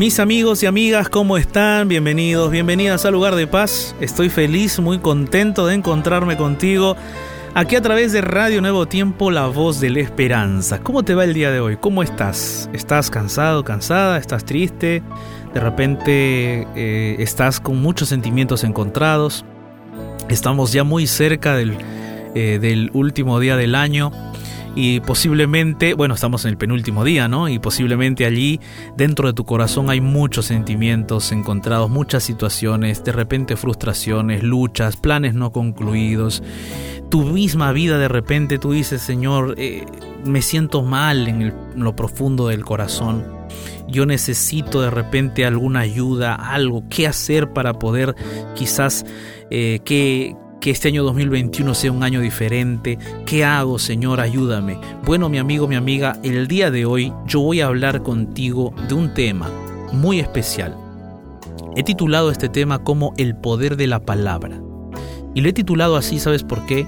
Mis 0.00 0.18
amigos 0.18 0.62
y 0.62 0.66
amigas, 0.66 1.10
¿cómo 1.10 1.36
están? 1.36 1.86
Bienvenidos, 1.86 2.50
bienvenidas 2.50 3.04
al 3.04 3.12
lugar 3.12 3.34
de 3.34 3.46
paz. 3.46 3.94
Estoy 4.00 4.30
feliz, 4.30 4.80
muy 4.80 4.98
contento 4.98 5.66
de 5.66 5.74
encontrarme 5.74 6.38
contigo 6.38 6.96
aquí 7.52 7.76
a 7.76 7.82
través 7.82 8.10
de 8.12 8.22
Radio 8.22 8.62
Nuevo 8.62 8.86
Tiempo, 8.86 9.30
la 9.30 9.48
voz 9.48 9.78
de 9.78 9.90
la 9.90 10.00
esperanza. 10.00 10.78
¿Cómo 10.78 11.02
te 11.02 11.14
va 11.14 11.24
el 11.24 11.34
día 11.34 11.50
de 11.50 11.60
hoy? 11.60 11.76
¿Cómo 11.76 12.02
estás? 12.02 12.70
¿Estás 12.72 13.10
cansado, 13.10 13.62
cansada? 13.62 14.16
¿Estás 14.16 14.46
triste? 14.46 15.02
De 15.52 15.60
repente 15.60 16.66
eh, 16.74 17.16
estás 17.18 17.60
con 17.60 17.82
muchos 17.82 18.08
sentimientos 18.08 18.64
encontrados. 18.64 19.44
Estamos 20.30 20.72
ya 20.72 20.82
muy 20.82 21.06
cerca 21.06 21.56
del, 21.56 21.76
eh, 22.34 22.58
del 22.58 22.90
último 22.94 23.38
día 23.38 23.58
del 23.58 23.74
año 23.74 24.12
y 24.74 25.00
posiblemente, 25.00 25.94
bueno, 25.94 26.14
estamos 26.14 26.44
en 26.44 26.50
el 26.50 26.56
penúltimo 26.56 27.04
día, 27.04 27.28
¿no? 27.28 27.48
Y 27.48 27.58
posiblemente 27.58 28.24
allí 28.24 28.60
dentro 28.96 29.28
de 29.28 29.34
tu 29.34 29.44
corazón 29.44 29.90
hay 29.90 30.00
muchos 30.00 30.46
sentimientos 30.46 31.32
encontrados, 31.32 31.90
muchas 31.90 32.22
situaciones, 32.22 33.02
de 33.02 33.12
repente 33.12 33.56
frustraciones, 33.56 34.42
luchas, 34.42 34.96
planes 34.96 35.34
no 35.34 35.50
concluidos. 35.52 36.42
Tu 37.10 37.24
misma 37.24 37.72
vida 37.72 37.98
de 37.98 38.08
repente 38.08 38.58
tú 38.58 38.72
dices, 38.72 39.02
Señor, 39.02 39.54
eh, 39.58 39.84
me 40.24 40.42
siento 40.42 40.82
mal 40.82 41.26
en, 41.26 41.52
lo 41.74 41.96
profundo 41.96 42.48
del 42.48 42.64
corazón. 42.64 43.24
Yo 43.88 44.06
necesito 44.06 44.80
de 44.80 44.90
repente 44.90 45.44
alguna 45.44 45.80
ayuda, 45.80 46.34
algo, 46.36 46.84
qué 46.88 47.08
hacer 47.08 47.52
para 47.52 47.72
poder 47.72 48.14
quizás 48.54 49.04
eh, 49.50 49.80
que, 49.84 50.36
que 50.60 50.70
este 50.70 50.88
año 50.88 51.02
2021 51.04 51.74
sea 51.74 51.90
un 51.90 52.02
año 52.02 52.20
diferente. 52.20 52.98
¿Qué 53.26 53.44
hago, 53.44 53.78
Señor? 53.78 54.20
Ayúdame. 54.20 54.78
Bueno, 55.04 55.28
mi 55.28 55.38
amigo, 55.38 55.66
mi 55.66 55.74
amiga, 55.74 56.18
el 56.22 56.46
día 56.46 56.70
de 56.70 56.84
hoy 56.84 57.12
yo 57.26 57.40
voy 57.40 57.60
a 57.60 57.66
hablar 57.66 58.02
contigo 58.02 58.74
de 58.88 58.94
un 58.94 59.14
tema 59.14 59.50
muy 59.92 60.20
especial. 60.20 60.76
He 61.76 61.82
titulado 61.82 62.30
este 62.30 62.48
tema 62.48 62.80
como 62.80 63.14
El 63.16 63.36
poder 63.36 63.76
de 63.76 63.86
la 63.86 64.00
palabra. 64.00 64.60
Y 65.34 65.40
lo 65.40 65.48
he 65.48 65.52
titulado 65.52 65.96
así, 65.96 66.18
¿sabes 66.18 66.42
por 66.42 66.66
qué? 66.66 66.86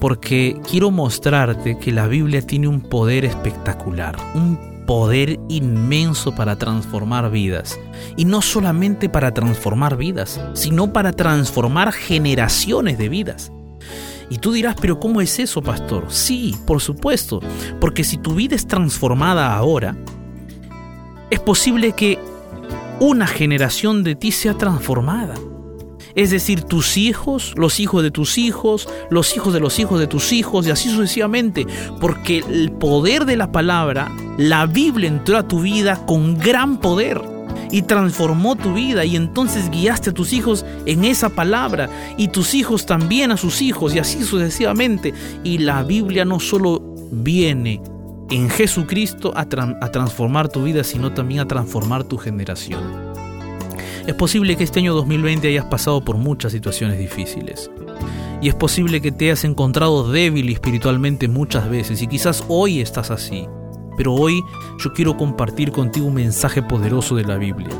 Porque 0.00 0.60
quiero 0.68 0.90
mostrarte 0.90 1.78
que 1.78 1.92
la 1.92 2.06
Biblia 2.06 2.42
tiene 2.42 2.68
un 2.68 2.80
poder 2.80 3.24
espectacular, 3.24 4.16
un 4.34 4.75
poder 4.86 5.38
inmenso 5.48 6.34
para 6.34 6.56
transformar 6.56 7.30
vidas. 7.30 7.78
Y 8.16 8.24
no 8.24 8.42
solamente 8.42 9.08
para 9.08 9.34
transformar 9.34 9.96
vidas, 9.96 10.40
sino 10.54 10.92
para 10.92 11.12
transformar 11.12 11.92
generaciones 11.92 12.98
de 12.98 13.08
vidas. 13.08 13.52
Y 14.30 14.38
tú 14.38 14.52
dirás, 14.52 14.76
pero 14.80 14.98
¿cómo 14.98 15.20
es 15.20 15.38
eso, 15.38 15.62
pastor? 15.62 16.06
Sí, 16.08 16.56
por 16.66 16.80
supuesto, 16.80 17.40
porque 17.80 18.04
si 18.04 18.16
tu 18.16 18.34
vida 18.34 18.56
es 18.56 18.66
transformada 18.66 19.54
ahora, 19.54 19.96
es 21.30 21.40
posible 21.40 21.92
que 21.92 22.18
una 22.98 23.26
generación 23.26 24.02
de 24.02 24.16
ti 24.16 24.32
sea 24.32 24.54
transformada 24.54 25.34
es 26.16 26.30
decir, 26.30 26.62
tus 26.62 26.96
hijos, 26.96 27.52
los 27.56 27.78
hijos 27.78 28.02
de 28.02 28.10
tus 28.10 28.38
hijos, 28.38 28.88
los 29.10 29.36
hijos 29.36 29.52
de 29.52 29.60
los 29.60 29.78
hijos 29.78 30.00
de 30.00 30.06
tus 30.06 30.32
hijos 30.32 30.66
y 30.66 30.70
así 30.70 30.88
sucesivamente, 30.88 31.66
porque 32.00 32.38
el 32.38 32.72
poder 32.72 33.26
de 33.26 33.36
la 33.36 33.52
palabra, 33.52 34.10
la 34.38 34.66
Biblia 34.66 35.08
entró 35.08 35.38
a 35.38 35.48
tu 35.48 35.60
vida 35.60 36.04
con 36.06 36.36
gran 36.38 36.78
poder 36.78 37.20
y 37.70 37.82
transformó 37.82 38.56
tu 38.56 38.74
vida 38.74 39.04
y 39.04 39.16
entonces 39.16 39.70
guiaste 39.70 40.10
a 40.10 40.14
tus 40.14 40.32
hijos 40.32 40.64
en 40.84 41.04
esa 41.04 41.30
palabra 41.30 41.88
y 42.16 42.28
tus 42.28 42.54
hijos 42.54 42.86
también 42.86 43.30
a 43.30 43.36
sus 43.36 43.62
hijos 43.62 43.94
y 43.94 43.98
así 43.98 44.22
sucesivamente. 44.22 45.14
Y 45.42 45.58
la 45.58 45.82
Biblia 45.82 46.24
no 46.24 46.40
solo 46.40 46.82
viene 47.10 47.80
en 48.30 48.50
Jesucristo 48.50 49.32
a, 49.36 49.42
a 49.42 49.90
transformar 49.90 50.48
tu 50.48 50.64
vida, 50.64 50.84
sino 50.84 51.12
también 51.12 51.40
a 51.40 51.48
transformar 51.48 52.04
tu 52.04 52.18
generación. 52.18 52.82
Es 54.06 54.14
posible 54.14 54.56
que 54.56 54.64
este 54.64 54.80
año 54.80 54.94
2020 54.94 55.48
hayas 55.48 55.64
pasado 55.64 56.04
por 56.04 56.16
muchas 56.16 56.52
situaciones 56.52 56.98
difíciles. 56.98 57.70
Y 58.40 58.48
es 58.48 58.54
posible 58.54 59.00
que 59.00 59.10
te 59.10 59.26
hayas 59.26 59.44
encontrado 59.44 60.10
débil 60.10 60.48
espiritualmente 60.50 61.26
muchas 61.26 61.68
veces 61.68 62.02
y 62.02 62.06
quizás 62.06 62.44
hoy 62.48 62.80
estás 62.80 63.10
así. 63.10 63.46
Pero 63.96 64.14
hoy 64.14 64.44
yo 64.78 64.92
quiero 64.92 65.16
compartir 65.16 65.72
contigo 65.72 66.06
un 66.06 66.14
mensaje 66.14 66.62
poderoso 66.62 67.16
de 67.16 67.24
la 67.24 67.36
Biblia 67.36 67.70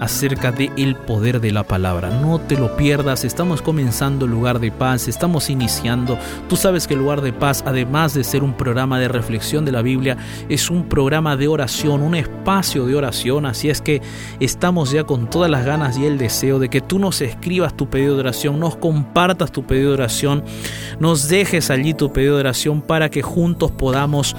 acerca 0.00 0.52
de 0.52 0.70
el 0.76 0.96
poder 0.96 1.40
de 1.40 1.50
la 1.50 1.62
palabra. 1.64 2.10
No 2.10 2.38
te 2.38 2.56
lo 2.56 2.76
pierdas, 2.76 3.24
estamos 3.24 3.62
comenzando 3.62 4.26
el 4.26 4.30
lugar 4.30 4.60
de 4.60 4.70
paz, 4.70 5.08
estamos 5.08 5.50
iniciando. 5.50 6.18
Tú 6.48 6.56
sabes 6.56 6.86
que 6.86 6.94
el 6.94 7.00
lugar 7.00 7.22
de 7.22 7.32
paz, 7.32 7.62
además 7.66 8.14
de 8.14 8.24
ser 8.24 8.42
un 8.42 8.54
programa 8.54 8.98
de 8.98 9.08
reflexión 9.08 9.64
de 9.64 9.72
la 9.72 9.82
Biblia, 9.82 10.16
es 10.48 10.70
un 10.70 10.88
programa 10.88 11.36
de 11.36 11.48
oración, 11.48 12.02
un 12.02 12.14
espacio 12.14 12.86
de 12.86 12.96
oración. 12.96 13.46
Así 13.46 13.70
es 13.70 13.80
que 13.80 14.02
estamos 14.40 14.90
ya 14.90 15.04
con 15.04 15.30
todas 15.30 15.50
las 15.50 15.64
ganas 15.64 15.96
y 15.98 16.06
el 16.06 16.18
deseo 16.18 16.58
de 16.58 16.68
que 16.68 16.80
tú 16.80 16.98
nos 16.98 17.20
escribas 17.20 17.76
tu 17.76 17.88
pedido 17.88 18.14
de 18.14 18.20
oración, 18.20 18.60
nos 18.60 18.76
compartas 18.76 19.52
tu 19.52 19.64
pedido 19.64 19.88
de 19.88 19.94
oración, 19.94 20.44
nos 20.98 21.28
dejes 21.28 21.70
allí 21.70 21.94
tu 21.94 22.12
pedido 22.12 22.34
de 22.34 22.40
oración 22.40 22.82
para 22.82 23.10
que 23.10 23.22
juntos 23.22 23.70
podamos 23.70 24.36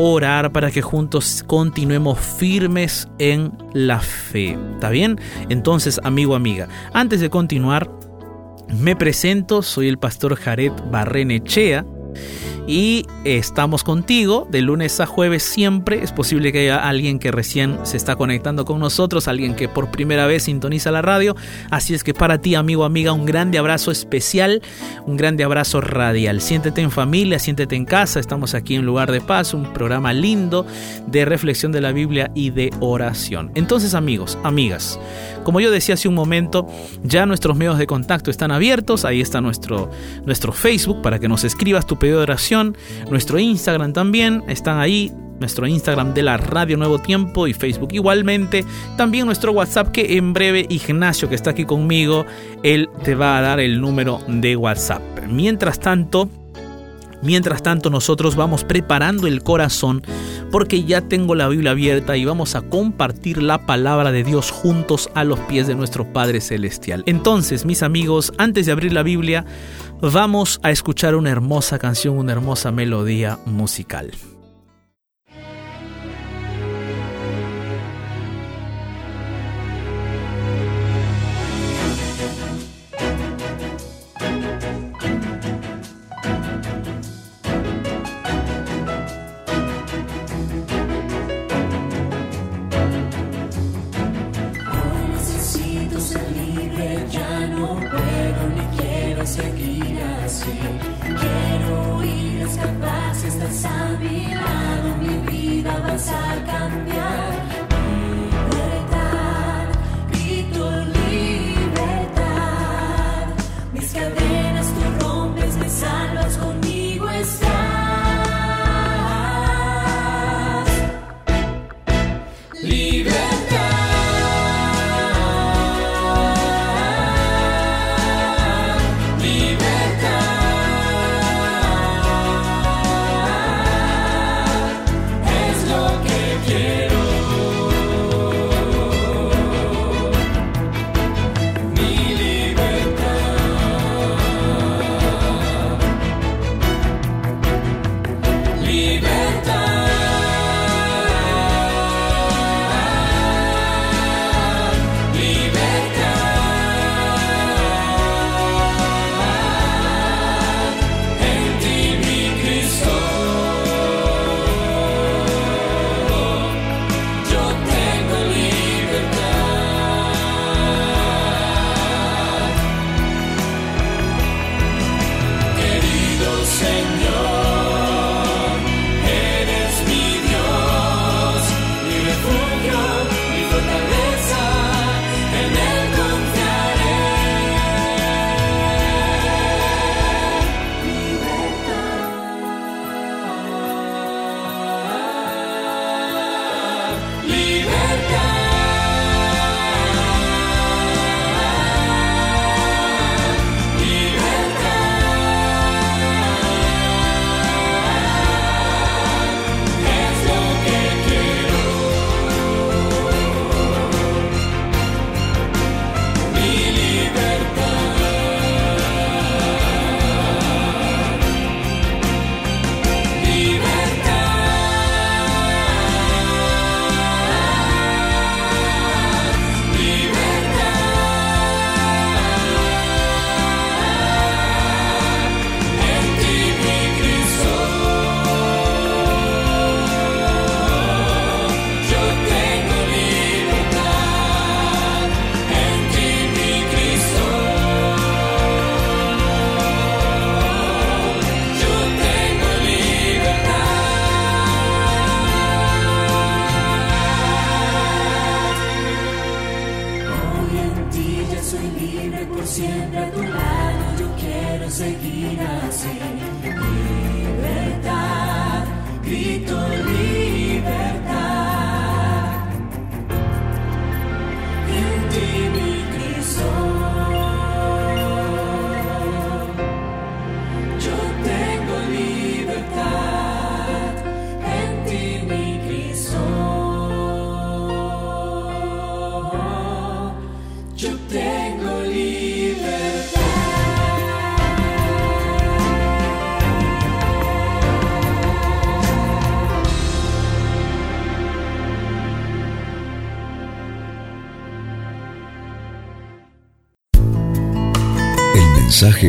orar 0.00 0.50
para 0.50 0.70
que 0.70 0.80
juntos 0.80 1.44
continuemos 1.46 2.18
firmes 2.18 3.06
en 3.18 3.52
la 3.74 4.00
fe. 4.00 4.58
¿Está 4.74 4.88
bien? 4.88 5.20
Entonces, 5.50 6.00
amigo, 6.02 6.34
amiga, 6.34 6.68
antes 6.94 7.20
de 7.20 7.28
continuar, 7.28 7.90
me 8.68 8.96
presento, 8.96 9.62
soy 9.62 9.88
el 9.88 9.98
pastor 9.98 10.36
Jared 10.36 10.72
Barrenechea 10.90 11.84
y 12.70 13.04
estamos 13.24 13.82
contigo 13.82 14.46
de 14.48 14.62
lunes 14.62 15.00
a 15.00 15.06
jueves 15.06 15.42
siempre. 15.42 16.04
Es 16.04 16.12
posible 16.12 16.52
que 16.52 16.60
haya 16.60 16.76
alguien 16.88 17.18
que 17.18 17.32
recién 17.32 17.80
se 17.82 17.96
está 17.96 18.14
conectando 18.14 18.64
con 18.64 18.78
nosotros, 18.78 19.26
alguien 19.26 19.56
que 19.56 19.68
por 19.68 19.90
primera 19.90 20.26
vez 20.26 20.44
sintoniza 20.44 20.92
la 20.92 21.02
radio. 21.02 21.34
Así 21.70 21.94
es 21.94 22.04
que 22.04 22.14
para 22.14 22.40
ti, 22.40 22.54
amigo, 22.54 22.84
amiga, 22.84 23.12
un 23.12 23.26
grande 23.26 23.58
abrazo 23.58 23.90
especial, 23.90 24.62
un 25.04 25.16
grande 25.16 25.42
abrazo 25.42 25.80
radial. 25.80 26.40
Siéntete 26.40 26.80
en 26.80 26.92
familia, 26.92 27.40
siéntete 27.40 27.74
en 27.74 27.86
casa. 27.86 28.20
Estamos 28.20 28.54
aquí 28.54 28.76
en 28.76 28.86
Lugar 28.86 29.10
de 29.10 29.20
Paz, 29.20 29.52
un 29.52 29.72
programa 29.72 30.12
lindo 30.12 30.64
de 31.08 31.24
reflexión 31.24 31.72
de 31.72 31.80
la 31.80 31.90
Biblia 31.90 32.30
y 32.36 32.50
de 32.50 32.70
oración. 32.78 33.50
Entonces, 33.56 33.94
amigos, 33.94 34.38
amigas, 34.44 35.00
como 35.44 35.60
yo 35.60 35.70
decía 35.70 35.94
hace 35.94 36.08
un 36.08 36.14
momento, 36.14 36.66
ya 37.02 37.26
nuestros 37.26 37.56
medios 37.56 37.78
de 37.78 37.86
contacto 37.86 38.30
están 38.30 38.50
abiertos. 38.50 39.04
Ahí 39.04 39.20
está 39.20 39.40
nuestro, 39.40 39.90
nuestro 40.24 40.52
Facebook 40.52 41.02
para 41.02 41.18
que 41.18 41.28
nos 41.28 41.44
escribas 41.44 41.86
tu 41.86 41.98
pedido 41.98 42.18
de 42.18 42.24
oración. 42.24 42.76
Nuestro 43.10 43.38
Instagram 43.38 43.92
también 43.92 44.42
están 44.48 44.78
ahí. 44.78 45.12
Nuestro 45.40 45.66
Instagram 45.66 46.12
de 46.12 46.22
la 46.22 46.36
Radio 46.36 46.76
Nuevo 46.76 46.98
Tiempo 46.98 47.46
y 47.46 47.54
Facebook 47.54 47.90
igualmente. 47.92 48.62
También 48.98 49.24
nuestro 49.24 49.52
WhatsApp 49.52 49.90
que 49.90 50.18
en 50.18 50.34
breve 50.34 50.66
Ignacio 50.68 51.30
que 51.30 51.34
está 51.34 51.50
aquí 51.50 51.64
conmigo, 51.64 52.26
él 52.62 52.90
te 53.04 53.14
va 53.14 53.38
a 53.38 53.40
dar 53.40 53.58
el 53.58 53.80
número 53.80 54.20
de 54.28 54.54
WhatsApp. 54.56 55.00
Mientras 55.28 55.80
tanto, 55.80 56.28
Mientras 57.22 57.62
tanto 57.62 57.90
nosotros 57.90 58.34
vamos 58.34 58.64
preparando 58.64 59.26
el 59.26 59.42
corazón 59.42 60.02
porque 60.50 60.84
ya 60.84 61.02
tengo 61.02 61.34
la 61.34 61.48
Biblia 61.48 61.72
abierta 61.72 62.16
y 62.16 62.24
vamos 62.24 62.54
a 62.54 62.62
compartir 62.62 63.42
la 63.42 63.66
palabra 63.66 64.12
de 64.12 64.24
Dios 64.24 64.50
juntos 64.50 65.10
a 65.14 65.24
los 65.24 65.38
pies 65.40 65.66
de 65.66 65.74
nuestro 65.74 66.12
Padre 66.12 66.40
Celestial. 66.40 67.02
Entonces, 67.06 67.64
mis 67.64 67.82
amigos, 67.82 68.32
antes 68.38 68.66
de 68.66 68.72
abrir 68.72 68.92
la 68.92 69.02
Biblia, 69.02 69.44
vamos 70.00 70.60
a 70.62 70.70
escuchar 70.70 71.14
una 71.14 71.30
hermosa 71.30 71.78
canción, 71.78 72.18
una 72.18 72.32
hermosa 72.32 72.72
melodía 72.72 73.38
musical. 73.46 74.10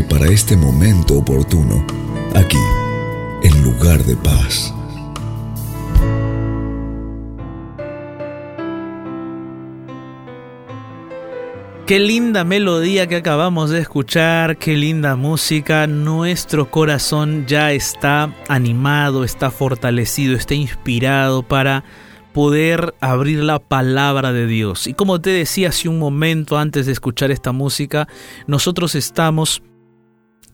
Para 0.10 0.28
este 0.28 0.58
momento 0.58 1.16
oportuno, 1.18 1.86
aquí, 2.36 2.58
en 3.42 3.64
lugar 3.64 4.04
de 4.04 4.18
paz. 4.18 4.74
Qué 11.88 12.00
linda 12.02 12.44
melodía 12.44 13.08
que 13.08 13.16
acabamos 13.16 13.70
de 13.70 13.80
escuchar, 13.80 14.58
qué 14.58 14.76
linda 14.76 15.16
música. 15.16 15.88
Nuestro 15.88 16.70
corazón 16.70 17.46
ya 17.48 17.72
está 17.72 18.36
animado, 18.50 19.24
está 19.24 19.52
fortalecido, 19.52 20.36
está 20.36 20.54
inspirado 20.54 21.44
para 21.44 21.86
poder 22.34 22.94
abrir 23.00 23.44
la 23.44 23.60
palabra 23.60 24.34
de 24.34 24.48
Dios. 24.48 24.88
Y 24.88 24.94
como 24.94 25.22
te 25.22 25.30
decía 25.30 25.70
hace 25.70 25.90
un 25.90 26.00
momento 26.00 26.58
antes 26.58 26.86
de 26.86 26.92
escuchar 26.92 27.32
esta 27.32 27.52
música, 27.52 28.08
nosotros 28.48 28.96
estamos 28.96 29.62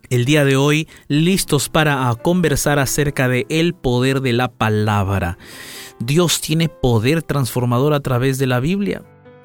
el 0.10 0.26
día 0.26 0.46
de 0.46 0.56
hoy 0.56 0.88
listos 1.08 1.70
para 1.70 2.14
conversar 2.22 2.80
acerca 2.80 3.28
de 3.28 3.46
el 3.50 3.74
poder 3.74 4.22
de 4.22 4.34
la 4.34 4.48
palabra. 4.50 5.38
Dios 6.00 6.42
tiene 6.42 6.70
poder 6.70 7.24
transformador 7.24 7.94
a 7.94 8.00
través 8.00 8.38
de 8.38 8.48
la 8.48 8.60
Biblia. 8.60 9.04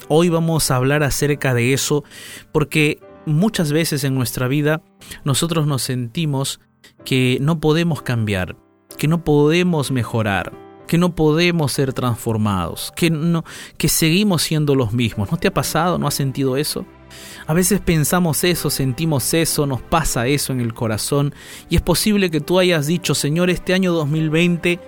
Hoy 0.08 0.28
vamos 0.28 0.70
a 0.70 0.76
hablar 0.76 1.02
acerca 1.02 1.54
de 1.54 1.72
eso 1.72 2.04
porque 2.52 3.00
muchas 3.26 3.72
veces 3.72 4.04
en 4.04 4.14
nuestra 4.14 4.48
vida 4.48 4.82
nosotros 5.24 5.66
nos 5.66 5.82
sentimos 5.82 6.60
que 7.04 7.38
no 7.40 7.60
podemos 7.60 8.02
cambiar, 8.02 8.56
que 8.98 9.08
no 9.08 9.24
podemos 9.24 9.90
mejorar, 9.90 10.52
que 10.92 10.98
no 10.98 11.14
podemos 11.14 11.72
ser 11.72 11.94
transformados, 11.94 12.92
que 12.94 13.08
no 13.08 13.46
que 13.78 13.88
seguimos 13.88 14.42
siendo 14.42 14.74
los 14.74 14.92
mismos. 14.92 15.30
¿No 15.32 15.38
te 15.38 15.48
ha 15.48 15.54
pasado? 15.54 15.96
¿No 15.96 16.06
has 16.06 16.12
sentido 16.12 16.58
eso? 16.58 16.84
A 17.46 17.54
veces 17.54 17.80
pensamos 17.80 18.44
eso, 18.44 18.68
sentimos 18.68 19.32
eso, 19.32 19.64
nos 19.64 19.80
pasa 19.80 20.26
eso 20.26 20.52
en 20.52 20.60
el 20.60 20.74
corazón 20.74 21.34
y 21.70 21.76
es 21.76 21.80
posible 21.80 22.30
que 22.30 22.42
tú 22.42 22.58
hayas 22.58 22.86
dicho, 22.86 23.14
Señor, 23.14 23.48
este 23.48 23.72
año 23.72 23.94
2020 23.94 24.80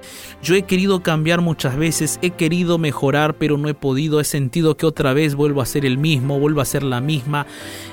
yo 0.42 0.54
he 0.54 0.64
querido 0.64 1.02
cambiar 1.02 1.40
muchas 1.40 1.75
veces, 1.75 2.18
he 2.20 2.28
querido 2.28 2.76
mejorar, 2.76 3.38
pero 3.38 3.56
no 3.56 3.70
he 3.70 3.75
podido, 3.75 4.20
he 4.20 4.25
sentido 4.25 4.76
que 4.76 4.84
otra 4.84 5.14
vez 5.14 5.34
vuelvo 5.34 5.62
a 5.62 5.66
ser 5.66 5.87
el 5.87 5.96
mismo, 5.96 6.38
vuelvo 6.38 6.61
a 6.61 6.66
ser 6.66 6.82
la 6.82 7.00
misma, 7.00 7.46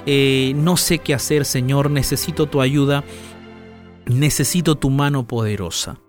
eh, 0.06 0.52
no 0.58 0.76
sé 0.76 1.00
qué 1.00 1.14
hacer, 1.14 1.46
Señor, 1.46 1.90
necesito 1.90 2.48
tu 2.48 2.60
ayuda, 2.60 3.06
necesito 4.06 4.76
tu 4.76 4.90
mano 4.90 5.26
poderosa. 5.26 6.01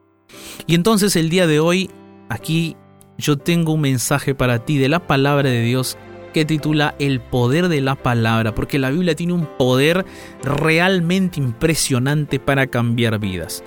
Y 0.66 0.74
entonces 0.74 1.16
el 1.16 1.28
día 1.28 1.46
de 1.46 1.60
hoy, 1.60 1.90
aquí 2.28 2.76
yo 3.18 3.36
tengo 3.36 3.72
un 3.72 3.82
mensaje 3.82 4.34
para 4.34 4.64
ti 4.64 4.78
de 4.78 4.88
la 4.88 5.06
palabra 5.06 5.50
de 5.50 5.62
Dios 5.62 5.96
que 6.32 6.44
titula 6.44 6.94
El 6.98 7.20
poder 7.20 7.68
de 7.68 7.80
la 7.80 7.94
palabra, 7.94 8.54
porque 8.54 8.78
la 8.78 8.90
Biblia 8.90 9.14
tiene 9.14 9.34
un 9.34 9.46
poder 9.58 10.04
realmente 10.42 11.38
impresionante 11.38 12.40
para 12.40 12.66
cambiar 12.66 13.18
vidas. 13.18 13.62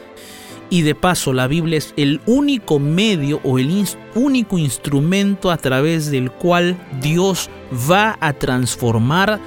Y 0.70 0.82
de 0.82 0.96
paso, 0.96 1.32
la 1.32 1.48
Biblia 1.48 1.78
es 1.78 1.94
el 1.96 2.22
único 2.26 2.80
medio 2.80 3.40
o 3.44 3.60
el 3.60 3.86
único 4.16 4.58
instrumento 4.58 5.52
a 5.52 5.58
través 5.58 6.10
del 6.10 6.32
cual 6.32 6.76
Dios 7.02 7.52
va 7.90 8.18
a 8.20 8.34
transformar 8.34 9.40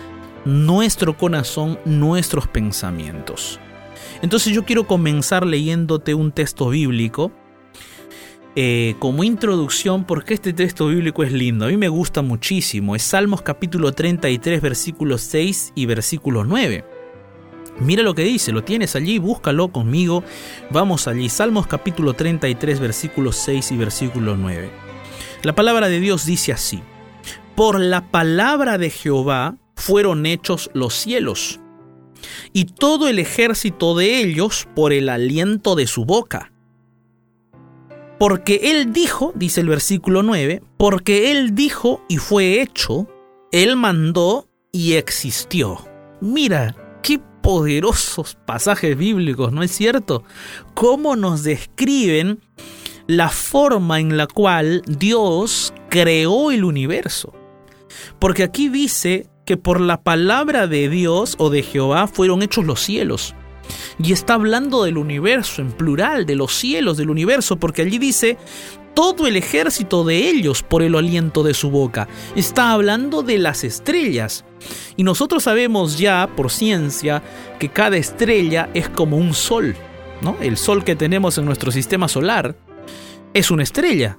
nuestro 0.44 1.16
corazón, 1.16 1.78
nuestros 1.84 2.46
pensamientos. 2.46 3.58
Entonces 4.22 4.52
yo 4.52 4.64
quiero 4.64 4.86
comenzar 4.86 5.46
leyéndote 5.46 6.14
un 6.14 6.32
texto 6.32 6.68
bíblico 6.70 7.32
eh, 8.60 8.96
como 8.98 9.22
introducción 9.22 10.04
porque 10.04 10.34
este 10.34 10.52
texto 10.52 10.88
bíblico 10.88 11.22
es 11.22 11.32
lindo, 11.32 11.66
a 11.66 11.68
mí 11.68 11.76
me 11.76 11.88
gusta 11.88 12.22
muchísimo, 12.22 12.96
es 12.96 13.02
Salmos 13.02 13.42
capítulo 13.42 13.92
33 13.92 14.60
versículos 14.60 15.20
6 15.20 15.72
y 15.76 15.86
versículo 15.86 16.42
9. 16.42 16.84
Mira 17.78 18.02
lo 18.02 18.16
que 18.16 18.24
dice, 18.24 18.50
lo 18.50 18.64
tienes 18.64 18.96
allí, 18.96 19.20
búscalo 19.20 19.68
conmigo, 19.68 20.24
vamos 20.70 21.06
allí, 21.06 21.28
Salmos 21.28 21.68
capítulo 21.68 22.14
33 22.14 22.80
versículos 22.80 23.36
6 23.36 23.70
y 23.70 23.76
versículo 23.76 24.36
9. 24.36 24.70
La 25.42 25.54
palabra 25.54 25.88
de 25.88 26.00
Dios 26.00 26.26
dice 26.26 26.52
así, 26.52 26.82
por 27.54 27.78
la 27.78 28.10
palabra 28.10 28.76
de 28.76 28.90
Jehová 28.90 29.56
fueron 29.76 30.26
hechos 30.26 30.68
los 30.74 30.94
cielos, 30.94 31.60
y 32.52 32.64
todo 32.64 33.08
el 33.08 33.18
ejército 33.18 33.94
de 33.94 34.20
ellos 34.20 34.68
por 34.74 34.92
el 34.92 35.08
aliento 35.08 35.74
de 35.74 35.86
su 35.86 36.04
boca 36.04 36.52
porque 38.18 38.60
Él 38.64 38.92
dijo, 38.92 39.32
dice 39.36 39.60
el 39.60 39.68
versículo 39.68 40.22
9, 40.22 40.62
porque 40.76 41.30
Él 41.30 41.54
dijo 41.54 42.04
y 42.08 42.16
fue 42.16 42.60
hecho, 42.60 43.06
Él 43.52 43.76
mandó 43.76 44.48
y 44.72 44.94
existió. 44.94 45.78
Mira, 46.20 46.76
qué 47.02 47.20
poderosos 47.42 48.36
pasajes 48.44 48.96
bíblicos, 48.96 49.52
¿no 49.52 49.62
es 49.62 49.70
cierto? 49.70 50.24
Cómo 50.74 51.14
nos 51.14 51.44
describen 51.44 52.40
la 53.06 53.28
forma 53.28 54.00
en 54.00 54.16
la 54.16 54.26
cual 54.26 54.82
Dios 54.86 55.72
creó 55.88 56.50
el 56.50 56.64
universo. 56.64 57.32
Porque 58.18 58.42
aquí 58.42 58.68
dice 58.68 59.28
que 59.48 59.56
por 59.56 59.80
la 59.80 60.02
palabra 60.02 60.66
de 60.66 60.90
Dios 60.90 61.34
o 61.38 61.48
de 61.48 61.62
Jehová 61.62 62.06
fueron 62.06 62.42
hechos 62.42 62.66
los 62.66 62.82
cielos. 62.82 63.34
Y 63.98 64.12
está 64.12 64.34
hablando 64.34 64.84
del 64.84 64.98
universo 64.98 65.62
en 65.62 65.72
plural, 65.72 66.26
de 66.26 66.36
los 66.36 66.52
cielos 66.52 66.98
del 66.98 67.08
universo, 67.08 67.56
porque 67.56 67.80
allí 67.80 67.96
dice 67.96 68.36
todo 68.92 69.26
el 69.26 69.36
ejército 69.36 70.04
de 70.04 70.28
ellos 70.28 70.62
por 70.62 70.82
el 70.82 70.94
aliento 70.94 71.42
de 71.42 71.54
su 71.54 71.70
boca. 71.70 72.08
Está 72.36 72.72
hablando 72.72 73.22
de 73.22 73.38
las 73.38 73.64
estrellas. 73.64 74.44
Y 74.98 75.02
nosotros 75.02 75.44
sabemos 75.44 75.96
ya 75.96 76.28
por 76.36 76.50
ciencia 76.50 77.22
que 77.58 77.70
cada 77.70 77.96
estrella 77.96 78.68
es 78.74 78.90
como 78.90 79.16
un 79.16 79.32
sol, 79.32 79.74
¿no? 80.20 80.36
El 80.42 80.58
sol 80.58 80.84
que 80.84 80.94
tenemos 80.94 81.38
en 81.38 81.46
nuestro 81.46 81.72
sistema 81.72 82.06
solar 82.06 82.54
es 83.32 83.50
una 83.50 83.62
estrella, 83.62 84.18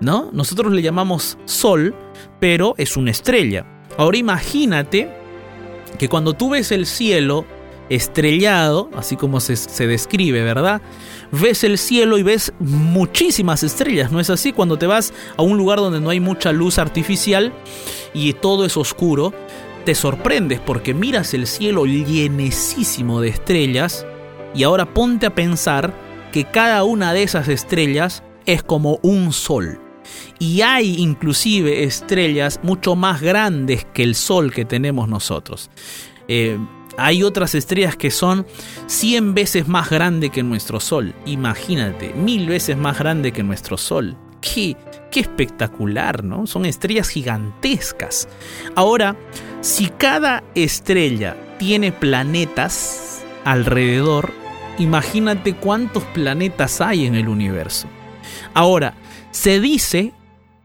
¿no? 0.00 0.30
Nosotros 0.32 0.72
le 0.72 0.82
llamamos 0.82 1.38
sol, 1.44 1.94
pero 2.40 2.74
es 2.78 2.96
una 2.96 3.12
estrella. 3.12 3.79
Ahora 3.96 4.16
imagínate 4.16 5.10
que 5.98 6.08
cuando 6.08 6.34
tú 6.34 6.50
ves 6.50 6.72
el 6.72 6.86
cielo 6.86 7.44
estrellado, 7.90 8.88
así 8.94 9.16
como 9.16 9.40
se, 9.40 9.86
describe, 9.86 10.42
¿verdad? 10.42 10.80
Ves 11.32 11.64
el 11.64 11.76
cielo 11.76 12.18
y 12.18 12.22
ves 12.22 12.52
muchísimas 12.60 13.62
estrellas, 13.62 14.12
¿no 14.12 14.20
es 14.20 14.30
así? 14.30 14.52
Cuando 14.52 14.78
te 14.78 14.86
vas 14.86 15.12
a 15.36 15.42
un 15.42 15.58
lugar 15.58 15.78
donde 15.78 16.00
no 16.00 16.10
hay 16.10 16.20
mucha 16.20 16.52
luz 16.52 16.78
artificial 16.78 17.52
y 18.14 18.32
todo 18.34 18.64
es 18.64 18.76
oscuro, 18.76 19.34
te 19.84 19.94
sorprendes 19.94 20.60
porque 20.60 20.94
miras 20.94 21.34
el 21.34 21.46
cielo 21.46 21.84
llenecísimo 21.84 23.20
de 23.20 23.28
estrellas 23.28 24.06
y 24.54 24.62
ahora 24.62 24.94
ponte 24.94 25.26
a 25.26 25.34
pensar 25.34 25.92
que 26.32 26.44
cada 26.44 26.84
una 26.84 27.12
de 27.12 27.24
esas 27.24 27.48
estrellas 27.48 28.22
es 28.46 28.62
como 28.62 29.00
un 29.02 29.32
sol. 29.32 29.80
Y 30.38 30.62
hay 30.62 30.96
inclusive 30.98 31.84
estrellas 31.84 32.60
mucho 32.62 32.96
más 32.96 33.20
grandes 33.20 33.86
que 33.92 34.02
el 34.02 34.14
sol 34.14 34.52
que 34.52 34.64
tenemos 34.64 35.08
nosotros. 35.08 35.70
Eh, 36.28 36.58
hay 36.96 37.22
otras 37.22 37.54
estrellas 37.54 37.96
que 37.96 38.10
son 38.10 38.46
100 38.86 39.34
veces 39.34 39.68
más 39.68 39.90
grandes 39.90 40.30
que 40.30 40.42
nuestro 40.42 40.80
Sol. 40.80 41.14
Imagínate, 41.24 42.12
mil 42.14 42.46
veces 42.46 42.76
más 42.76 42.98
grande 42.98 43.32
que 43.32 43.42
nuestro 43.42 43.78
Sol. 43.78 44.16
Qué, 44.40 44.76
qué 45.10 45.20
espectacular, 45.20 46.24
¿no? 46.24 46.46
Son 46.46 46.66
estrellas 46.66 47.08
gigantescas. 47.08 48.28
Ahora, 48.74 49.16
si 49.60 49.88
cada 49.88 50.42
estrella 50.54 51.36
tiene 51.58 51.92
planetas 51.92 53.22
alrededor, 53.44 54.32
imagínate 54.78 55.54
cuántos 55.54 56.04
planetas 56.04 56.80
hay 56.80 57.06
en 57.06 57.14
el 57.14 57.28
universo. 57.28 57.88
Ahora, 58.54 58.94
se 59.30 59.60
dice 59.60 60.12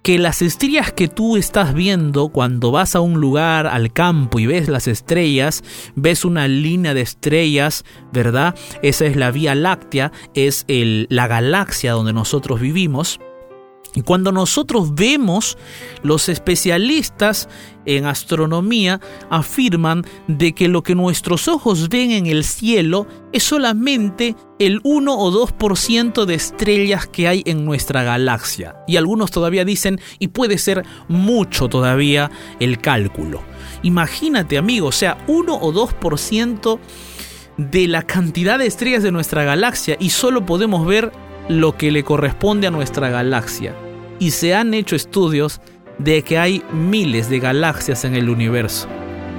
que 0.06 0.20
las 0.20 0.44
estrellas 0.44 0.92
que 0.92 1.08
tú 1.08 1.36
estás 1.36 1.74
viendo 1.74 2.30
cuando 2.30 2.72
vas 2.72 2.96
a 2.96 3.00
un 3.00 3.20
lugar, 3.20 3.66
al 3.66 3.92
campo 3.92 4.38
y 4.38 4.46
ves 4.46 4.70
las 4.70 4.88
estrellas, 4.88 5.64
ves 5.96 6.26
una 6.26 6.48
línea 6.48 6.94
de 6.94 7.02
estrellas, 7.02 7.86
¿verdad? 8.14 8.54
Esa 8.84 9.06
es 9.06 9.16
la 9.16 9.32
Vía 9.32 9.56
Láctea, 9.56 10.12
es 10.36 10.66
el, 10.68 11.08
la 11.10 11.26
galaxia 11.28 11.94
donde 11.94 12.14
nosotros 12.14 12.60
vivimos. 12.60 13.20
Y 13.96 14.02
cuando 14.02 14.32
nosotros 14.32 14.94
vemos, 14.94 15.58
los 16.04 16.30
especialistas 16.30 17.48
en 17.86 18.06
astronomía 18.06 19.00
afirman 19.30 20.06
de 20.28 20.54
que 20.54 20.68
lo 20.68 20.84
que 20.84 20.96
nuestros 20.96 21.48
ojos 21.48 21.88
ven 21.90 22.12
en 22.12 22.26
el 22.26 22.44
cielo 22.44 23.08
es 23.32 23.44
solamente 23.44 24.36
el 24.60 24.82
1 24.84 25.18
o 25.18 25.32
2% 25.32 26.26
de 26.26 26.36
estrellas 26.36 27.08
que 27.08 27.28
hay 27.28 27.44
en 27.46 27.64
nuestra 27.64 28.04
galaxia. 28.04 28.76
Y 28.88 28.98
algunos 28.98 29.32
todavía 29.32 29.66
dicen, 29.66 30.00
y 30.20 30.28
puede 30.28 30.58
ser 30.58 30.84
mucho 31.08 31.70
todavía 31.70 32.32
el 32.60 32.80
cálculo. 32.80 33.42
Imagínate, 33.84 34.58
amigo, 34.58 34.88
o 34.88 34.92
sea, 34.92 35.18
1 35.28 35.56
o 35.56 35.74
2% 35.74 36.80
de 37.58 37.88
la 37.88 38.02
cantidad 38.02 38.60
de 38.60 38.66
estrellas 38.66 39.04
de 39.04 39.12
nuestra 39.12 39.44
galaxia 39.44 39.96
y 40.00 40.10
solo 40.10 40.46
podemos 40.46 40.86
ver 40.86 41.12
lo 41.50 41.78
que 41.78 41.92
le 41.92 42.04
corresponde 42.04 42.68
a 42.68 42.72
nuestra 42.72 43.10
galaxia 43.10 43.76
y 44.20 44.32
se 44.32 44.56
han 44.56 44.74
hecho 44.74 44.96
estudios 44.96 45.62
de 45.98 46.22
que 46.24 46.38
hay 46.38 46.64
miles 46.72 47.30
de 47.30 47.40
galaxias 47.40 48.06
en 48.06 48.16
el 48.16 48.30
universo. 48.30 48.88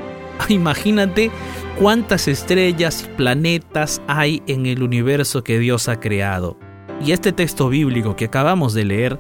Imagínate 0.49 1.31
cuántas 1.79 2.29
estrellas 2.29 3.05
y 3.05 3.17
planetas 3.17 4.01
hay 4.07 4.43
en 4.47 4.67
el 4.67 4.83
universo 4.83 5.45
que 5.45 5.59
Dios 5.59 5.89
ha 5.89 6.01
creado. 6.01 6.57
Y 7.05 7.13
este 7.13 7.33
texto 7.33 7.69
bíblico 7.69 8.17
que 8.17 8.27
acabamos 8.27 8.73
de 8.73 8.85
leer 8.85 9.19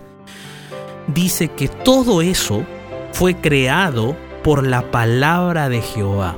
dice 1.09 1.49
que 1.49 1.69
todo 1.69 2.23
eso 2.23 2.65
fue 3.13 3.35
creado 3.35 4.17
por 4.43 4.67
la 4.67 4.91
palabra 4.91 5.69
de 5.69 5.81
Jehová. 5.83 6.37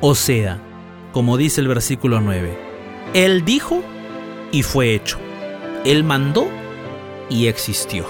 O 0.00 0.14
sea, 0.14 0.60
como 1.12 1.36
dice 1.36 1.60
el 1.60 1.68
versículo 1.68 2.20
9, 2.20 2.58
Él 3.14 3.44
dijo 3.44 3.82
y 4.50 4.62
fue 4.62 4.94
hecho. 4.94 5.23
Él 5.84 6.02
mandó 6.02 6.48
y 7.28 7.46
existió. 7.48 8.06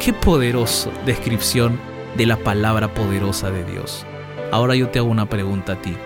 Qué 0.00 0.12
poderosa 0.12 0.90
descripción 1.06 1.78
de 2.16 2.26
la 2.26 2.36
palabra 2.36 2.92
poderosa 2.92 3.48
de 3.52 3.64
Dios. 3.64 4.04
Ahora 4.50 4.74
yo 4.74 4.88
te 4.88 4.98
hago 4.98 5.08
una 5.08 5.28
pregunta 5.28 5.74
a 5.74 5.82
ti. 5.82 5.96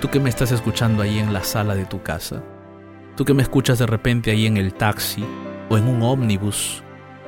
Tú 0.00 0.10
que 0.10 0.20
me 0.20 0.28
estás 0.28 0.52
escuchando 0.52 1.02
ahí 1.02 1.18
en 1.18 1.32
la 1.32 1.42
sala 1.42 1.74
de 1.74 1.84
tu 1.84 2.00
casa. 2.04 2.44
Tú 3.16 3.24
que 3.24 3.34
me 3.34 3.42
escuchas 3.42 3.80
de 3.80 3.86
repente 3.86 4.30
ahí 4.30 4.46
en 4.46 4.56
el 4.56 4.72
taxi 4.72 5.24
o 5.68 5.76
en 5.76 5.88
un 5.88 6.00
ómnibus. 6.02 6.84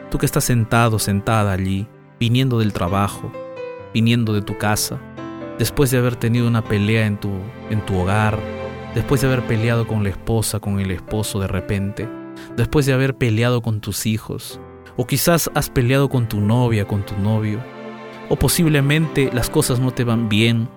Tú 0.09 0.19
que 0.19 0.27
estás 0.27 0.45
sentado, 0.45 1.01
sentada 1.01 1.55
allí, 1.55 1.89
viniendo 2.21 2.61
del 2.61 2.73
trabajo, 2.73 3.33
viniendo 3.93 4.33
de 4.33 4.43
tu 4.43 4.59
casa, 4.59 5.01
después 5.59 5.91
de 5.91 5.99
haber 5.99 6.15
tenido 6.15 6.47
una 6.47 6.63
pelea 6.63 7.07
en 7.07 7.19
tu, 7.19 7.33
en 7.69 7.85
tu 7.85 7.99
hogar, 7.99 8.39
después 8.95 9.23
de 9.23 9.27
haber 9.27 9.43
peleado 9.43 9.89
con 9.89 10.05
la 10.05 10.11
esposa, 10.11 10.61
con 10.61 10.79
el 10.79 10.93
esposo 10.93 11.41
de 11.41 11.49
repente, 11.49 12.09
después 12.57 12.87
de 12.87 12.93
haber 12.93 13.17
peleado 13.17 13.63
con 13.63 13.81
tus 13.81 14.07
hijos, 14.07 14.61
o 14.97 15.07
quizás 15.07 15.51
has 15.55 15.71
peleado 15.71 16.09
con 16.09 16.29
tu 16.29 16.41
novia, 16.41 16.87
con 16.87 17.05
tu 17.05 17.17
novio, 17.17 17.61
o 18.29 18.37
posiblemente 18.37 19.31
las 19.33 19.51
cosas 19.51 19.81
no 19.81 19.93
te 19.93 20.05
van 20.05 20.29
bien, 20.29 20.69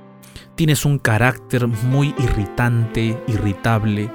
tienes 0.56 0.86
un 0.86 1.00
carácter 1.00 1.68
muy 1.68 2.14
irritante, 2.20 3.18
irritable, 3.28 4.12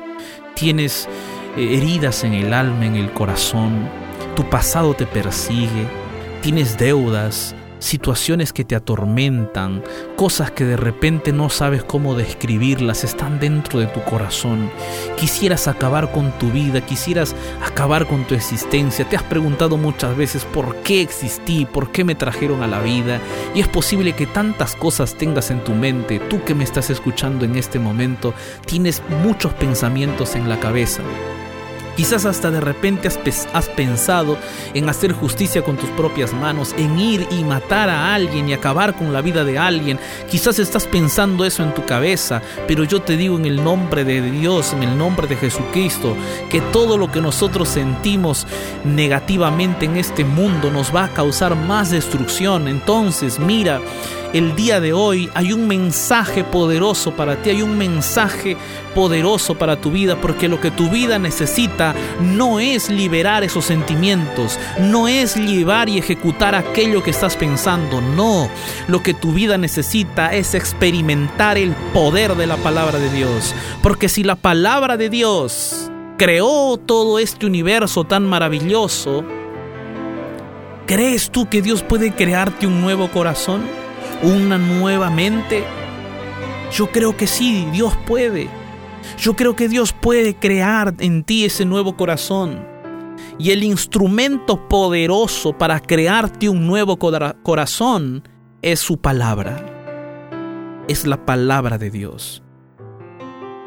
tienes 0.55 1.09
eh, 1.57 1.77
heridas 1.77 2.25
en 2.25 2.35
el 2.35 2.53
alma, 2.53 2.87
en 2.87 2.97
el 2.97 3.13
corazón, 3.13 3.89
tu 4.37 4.49
pasado 4.49 4.95
te 4.95 5.07
persigue, 5.07 5.87
tienes 6.43 6.77
deudas, 6.77 7.55
situaciones 7.79 8.53
que 8.53 8.65
te 8.65 8.75
atormentan, 8.75 9.83
cosas 10.17 10.51
que 10.51 10.65
de 10.65 10.77
repente 10.77 11.33
no 11.33 11.51
sabes 11.51 11.85
cómo 11.85 12.15
describirlas, 12.15 13.05
están 13.05 13.41
dentro 13.41 13.81
de 13.81 13.87
tu 13.87 14.03
corazón. 14.03 14.71
Quisieras 15.17 15.69
acabar 15.69 16.13
con 16.13 16.33
tu 16.39 16.51
vida, 16.51 16.81
quisieras 16.81 17.35
acabar 17.65 18.07
con 18.07 18.25
tu 18.25 18.35
existencia. 18.35 19.09
Te 19.09 19.17
has 19.17 19.23
preguntado 19.23 19.77
muchas 19.77 20.17
veces 20.17 20.45
por 20.45 20.77
qué 20.77 21.03
existí, 21.03 21.67
por 21.67 21.91
qué 21.91 22.05
me 22.05 22.15
trajeron 22.15 22.63
a 22.63 22.67
la 22.67 22.81
vida. 22.81 23.21
Y 23.55 23.61
es 23.61 23.69
posible 23.69 24.15
que 24.15 24.27
tantas 24.27 24.77
cosas 24.77 25.15
tengas 25.15 25.51
en 25.51 25.63
tu 25.63 25.73
mente. 25.73 26.19
Tú 26.19 26.43
que 26.45 26.55
me 26.55 26.65
estás 26.65 26.91
escuchando 26.91 27.45
en 27.45 27.57
este 27.57 27.79
momento, 27.79 28.35
tienes 28.67 29.03
muchos 29.23 29.53
pensamientos 29.55 30.35
en 30.35 30.49
la 30.49 30.59
cabeza. 30.61 31.03
Quizás 31.97 32.27
hasta 32.27 32.51
de 32.51 32.61
repente 32.61 33.09
has, 33.09 33.69
pensado 33.69 34.37
en 34.75 34.89
hacer 34.89 35.13
justicia 35.13 35.63
con 35.63 35.77
tus 35.77 35.89
propias 35.91 36.33
manos, 36.33 36.75
en 36.77 36.99
ir 36.99 37.27
y 37.31 37.45
matar 37.45 37.89
a 37.89 38.15
alguien 38.15 38.49
y 38.49 38.53
acabar 38.53 38.95
con 38.95 39.13
la 39.13 39.21
vida 39.21 39.45
de 39.45 39.59
alguien. 39.59 39.99
Quizás 40.31 40.59
estás 40.59 40.87
pensando 40.87 41.45
eso 41.45 41.63
en 41.63 41.73
tu 41.73 41.85
cabeza, 41.85 42.43
pero 42.67 42.85
yo 42.85 43.03
te 43.03 43.17
digo 43.17 43.37
en 43.37 43.47
el 43.47 43.63
nombre 43.63 44.05
de 44.05 44.21
Dios, 44.21 44.73
en 44.73 44.83
el 44.83 44.99
nombre 44.99 45.27
de 45.27 45.37
Jesucristo, 45.37 46.17
que 46.51 46.61
todo 46.61 46.97
lo 46.97 47.11
que 47.11 47.21
nosotros 47.21 47.69
sentimos 47.69 48.47
negativamente 48.85 49.87
en 49.87 49.97
este 49.97 50.25
mundo 50.25 50.71
nos 50.71 50.95
va 50.95 51.05
a 51.05 51.15
causar 51.15 51.55
más 51.57 51.91
destrucción. 51.91 52.69
Entonces, 52.69 53.39
mira, 53.39 53.81
el 54.35 54.57
día 54.57 54.81
de 54.81 54.93
hoy 54.93 55.31
hay 55.33 55.53
un 55.53 55.69
mensaje 55.69 56.43
poderoso 56.43 57.13
para 57.13 57.37
ti, 57.37 57.51
hay 57.51 57.63
un 57.63 57.79
mensaje 57.79 58.57
poderoso 58.93 59.55
para 59.55 59.81
tu 59.81 59.93
vida, 59.93 60.21
porque 60.21 60.49
lo 60.49 60.61
que 60.61 60.73
tu 60.73 60.91
vida 60.91 61.21
necesita 61.21 61.95
no 62.21 62.59
es 62.59 62.91
liberar 62.91 63.45
esos 63.45 63.65
sentimientos, 63.65 64.59
no 64.81 65.07
es 65.07 65.37
llevar 65.37 65.89
y 65.89 65.99
ejecutar 65.99 66.57
aquello 66.57 67.03
que 67.03 67.11
estás 67.11 67.37
pensando, 67.37 68.01
no, 68.01 68.51
lo 68.89 69.03
que 69.05 69.15
tu 69.15 69.33
vida 69.33 69.57
necesita 69.57 70.35
es 70.35 70.55
experimentar 70.55 71.57
el 71.57 71.71
poder 71.93 72.35
de 72.35 72.49
la 72.49 72.57
palabra 72.57 72.99
de 72.99 73.11
Dios, 73.11 73.55
porque 73.83 74.09
si 74.09 74.25
la 74.25 74.35
palabra 74.35 74.97
de 74.97 75.11
Dios 75.11 75.93
creó 76.19 76.77
todo 76.77 77.21
este 77.21 77.47
universo 77.47 78.03
tan 78.03 78.27
maravilloso, 78.27 79.25
¿crees 80.87 81.31
tú 81.31 81.49
que 81.49 81.63
Dios 81.63 81.85
puede 81.85 82.13
crearte 82.13 82.67
un 82.67 82.81
nuevo 82.81 83.09
corazón? 83.13 83.84
Una 84.25 84.59
nueva 84.59 85.11
mente? 85.11 85.65
Yo 86.73 86.91
creo 86.91 87.17
que 87.17 87.27
sí, 87.27 87.69
Dios 87.73 87.95
puede. 88.07 88.49
Yo 89.19 89.37
creo 89.37 89.55
que 89.55 89.69
Dios 89.69 89.93
puede 89.93 90.35
crear 90.35 90.95
en 90.99 91.25
ti 91.25 91.45
ese 91.45 91.65
nuevo 91.65 91.97
corazón. 91.97 92.67
Y 93.39 93.51
el 93.51 93.63
instrumento 93.63 94.69
poderoso 94.69 95.57
para 95.57 95.81
crearte 95.81 96.49
un 96.49 96.67
nuevo 96.67 96.99
corazón 96.99 98.27
es 98.63 98.81
su 98.81 98.99
palabra. 98.99 99.65
Es 100.89 101.07
la 101.07 101.25
palabra 101.25 101.79
de 101.79 101.91
Dios. 101.91 102.43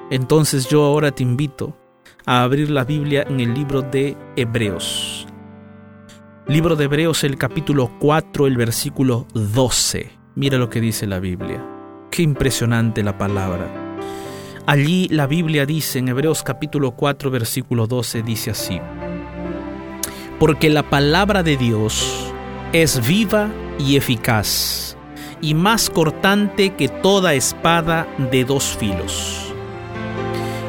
Entonces 0.10 0.68
yo 0.68 0.84
ahora 0.84 1.12
te 1.12 1.24
invito 1.24 1.78
a 2.26 2.44
abrir 2.44 2.72
la 2.72 2.84
Biblia 2.84 3.26
en 3.30 3.40
el 3.40 3.54
libro 3.54 3.82
de 3.82 4.18
Hebreos. 4.36 5.28
Libro 6.48 6.76
de 6.76 6.86
Hebreos, 6.86 7.24
el 7.26 7.38
capítulo 7.38 7.92
4, 8.00 8.48
el 8.48 8.58
versículo 8.58 9.28
12. 9.34 10.18
Mira 10.38 10.60
lo 10.60 10.70
que 10.70 10.80
dice 10.80 11.08
la 11.08 11.20
Biblia. 11.20 11.66
Qué 12.12 12.22
impresionante 12.22 13.02
la 13.02 13.18
palabra. 13.18 13.98
Allí 14.68 15.08
la 15.10 15.26
Biblia 15.26 15.66
dice 15.66 15.98
en 15.98 16.10
Hebreos 16.10 16.44
capítulo 16.44 16.92
4 16.92 17.32
versículo 17.32 17.88
12 17.88 18.22
dice 18.22 18.52
así. 18.52 18.80
Porque 20.38 20.70
la 20.70 20.88
palabra 20.88 21.42
de 21.42 21.58
Dios 21.58 22.32
es 22.72 23.08
viva 23.08 23.50
y 23.80 23.96
eficaz 23.98 24.96
y 25.42 25.56
más 25.56 25.90
cortante 25.90 26.76
que 26.76 26.88
toda 26.88 27.34
espada 27.34 28.08
de 28.32 28.46
dos 28.46 28.78
filos 28.78 29.52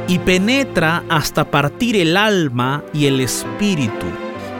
y 0.08 0.18
penetra 0.18 1.04
hasta 1.10 1.50
partir 1.50 1.94
el 1.96 2.16
alma 2.16 2.84
y 2.94 3.04
el 3.04 3.20
espíritu 3.20 4.06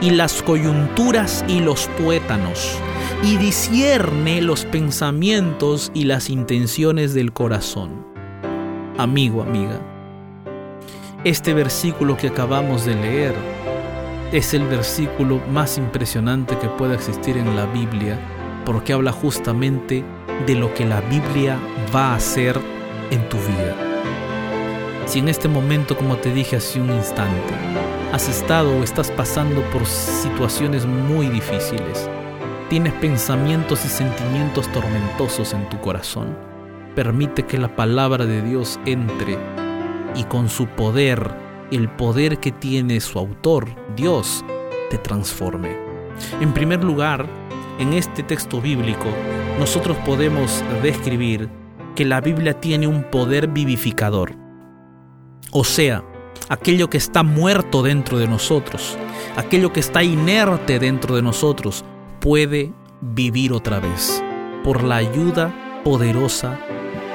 y 0.01 0.11
las 0.11 0.43
coyunturas 0.43 1.45
y 1.49 1.61
los 1.61 1.89
tuétanos 1.97 2.79
y 3.23 3.37
discierne 3.37 4.41
los 4.41 4.65
pensamientos 4.65 5.91
y 5.95 6.05
las 6.05 6.31
intenciones 6.31 7.15
del 7.15 7.33
corazón. 7.33 8.07
Amigo, 8.97 9.43
amiga, 9.43 9.81
este 11.25 11.53
versículo 11.53 12.17
que 12.17 12.29
acabamos 12.29 12.85
de 12.85 12.95
leer 12.95 13.35
es 14.33 14.55
el 14.55 14.67
versículo 14.67 15.41
más 15.51 15.79
impresionante 15.79 16.57
que 16.59 16.69
pueda 16.69 16.95
existir 16.95 17.37
en 17.37 17.57
la 17.57 17.67
Biblia 17.67 18.19
porque 18.65 18.93
habla 18.93 19.13
justamente 19.13 20.05
de 20.47 20.55
lo 20.55 20.73
que 20.75 20.85
la 20.85 21.01
Biblia 21.03 21.59
va 21.95 22.13
a 22.13 22.17
hacer 22.17 22.59
en 23.11 23.29
tu 23.29 23.37
vida. 23.39 23.75
Si 25.07 25.21
en 25.21 25.29
este 25.29 25.49
momento, 25.49 25.97
como 25.97 26.17
te 26.17 26.33
dije 26.33 26.57
hace 26.57 26.81
un 26.81 26.91
instante, 26.91 27.55
has 28.13 28.29
estado 28.29 28.79
o 28.79 28.83
estás 28.83 29.11
pasando 29.11 29.61
por 29.71 29.85
situaciones 29.85 30.87
muy 30.87 31.29
difíciles, 31.29 32.09
tienes 32.71 32.95
pensamientos 32.95 33.85
y 33.85 33.89
sentimientos 33.89 34.67
tormentosos 34.73 35.53
en 35.53 35.69
tu 35.69 35.79
corazón, 35.81 36.35
permite 36.95 37.43
que 37.43 37.59
la 37.59 37.77
palabra 37.77 38.25
de 38.25 38.41
Dios 38.41 38.81
entre 38.87 39.39
y 40.15 40.25
con 40.25 40.49
su 40.49 40.67
poder, 40.67 41.31
el 41.71 41.91
poder 41.91 42.39
que 42.39 42.51
tiene 42.51 42.99
su 43.01 43.19
autor, 43.19 43.69
Dios, 43.95 44.43
te 44.89 44.97
transforme. 44.97 45.77
En 46.41 46.55
primer 46.55 46.83
lugar, 46.83 47.27
en 47.79 47.93
este 47.93 48.23
texto 48.23 48.61
bíblico, 48.61 49.07
nosotros 49.59 49.99
podemos 49.99 50.65
describir 50.83 51.51
que 51.95 52.07
la 52.07 52.23
Biblia 52.23 52.55
tiene 52.55 52.87
un 52.87 53.03
poder 53.03 53.49
vivificador. 53.49 54.35
O 55.51 55.63
sea, 55.63 56.05
aquello 56.49 56.89
que 56.91 56.99
está 56.99 57.23
muerto 57.23 57.83
dentro 57.83 58.19
de 58.19 58.27
nosotros, 58.27 58.97
aquello 59.37 59.73
que 59.73 59.81
está 59.81 60.03
inerte 60.03 60.79
dentro 60.79 61.17
de 61.17 61.23
nosotros, 61.23 61.85
puede 62.21 62.73
vivir 63.01 63.53
otra 63.53 63.81
vez 63.81 64.23
por 64.65 64.83
la 64.83 64.97
ayuda 64.97 65.55
poderosa 65.85 66.59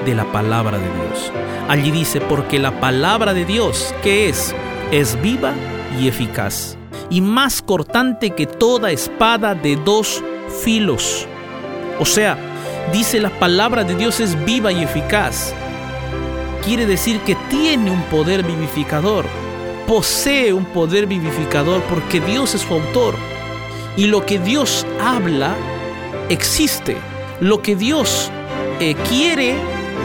de 0.05 0.15
la 0.15 0.31
palabra 0.31 0.77
de 0.77 0.85
Dios. 0.85 1.31
Allí 1.67 1.91
dice, 1.91 2.21
porque 2.21 2.59
la 2.59 2.79
palabra 2.79 3.33
de 3.33 3.45
Dios, 3.45 3.93
que 4.03 4.29
es? 4.29 4.53
Es 4.91 5.19
viva 5.21 5.53
y 5.99 6.07
eficaz, 6.07 6.77
y 7.09 7.21
más 7.21 7.61
cortante 7.61 8.31
que 8.31 8.45
toda 8.45 8.91
espada 8.91 9.55
de 9.55 9.75
dos 9.77 10.23
filos. 10.63 11.27
O 11.99 12.05
sea, 12.05 12.37
dice 12.91 13.19
la 13.19 13.29
palabra 13.39 13.83
de 13.83 13.95
Dios 13.95 14.19
es 14.19 14.43
viva 14.45 14.71
y 14.71 14.83
eficaz. 14.83 15.53
Quiere 16.65 16.85
decir 16.85 17.19
que 17.21 17.35
tiene 17.49 17.91
un 17.91 18.01
poder 18.03 18.43
vivificador, 18.43 19.25
posee 19.85 20.53
un 20.53 20.65
poder 20.65 21.07
vivificador 21.07 21.81
porque 21.83 22.21
Dios 22.21 22.55
es 22.55 22.61
su 22.61 22.73
autor. 22.73 23.15
Y 23.97 24.07
lo 24.07 24.25
que 24.25 24.39
Dios 24.39 24.85
habla 25.01 25.55
existe. 26.29 26.95
Lo 27.41 27.61
que 27.61 27.75
Dios 27.75 28.31
eh, 28.79 28.95
quiere 29.09 29.55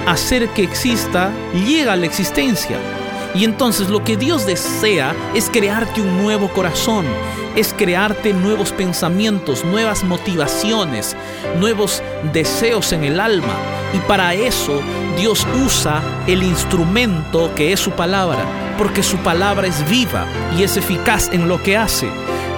hacer 0.06 0.48
que 0.48 0.64
exista 0.64 1.30
llega 1.66 1.92
a 1.92 1.96
la 1.96 2.06
existencia. 2.06 2.76
Y 3.34 3.44
entonces 3.44 3.88
lo 3.88 4.02
que 4.02 4.16
Dios 4.16 4.46
desea 4.46 5.14
es 5.34 5.50
crearte 5.50 6.00
un 6.00 6.22
nuevo 6.22 6.48
corazón, 6.48 7.04
es 7.56 7.74
crearte 7.74 8.32
nuevos 8.32 8.72
pensamientos, 8.72 9.64
nuevas 9.64 10.04
motivaciones, 10.04 11.16
nuevos 11.58 12.02
deseos 12.32 12.92
en 12.92 13.04
el 13.04 13.20
alma. 13.20 13.54
Y 13.94 13.98
para 14.00 14.34
eso 14.34 14.80
Dios 15.18 15.46
usa 15.64 16.02
el 16.26 16.42
instrumento 16.42 17.54
que 17.54 17.72
es 17.72 17.80
su 17.80 17.90
palabra, 17.90 18.44
porque 18.78 19.02
su 19.02 19.16
palabra 19.18 19.66
es 19.66 19.88
viva 19.88 20.26
y 20.56 20.62
es 20.62 20.76
eficaz 20.76 21.30
en 21.32 21.48
lo 21.48 21.62
que 21.62 21.76
hace 21.76 22.08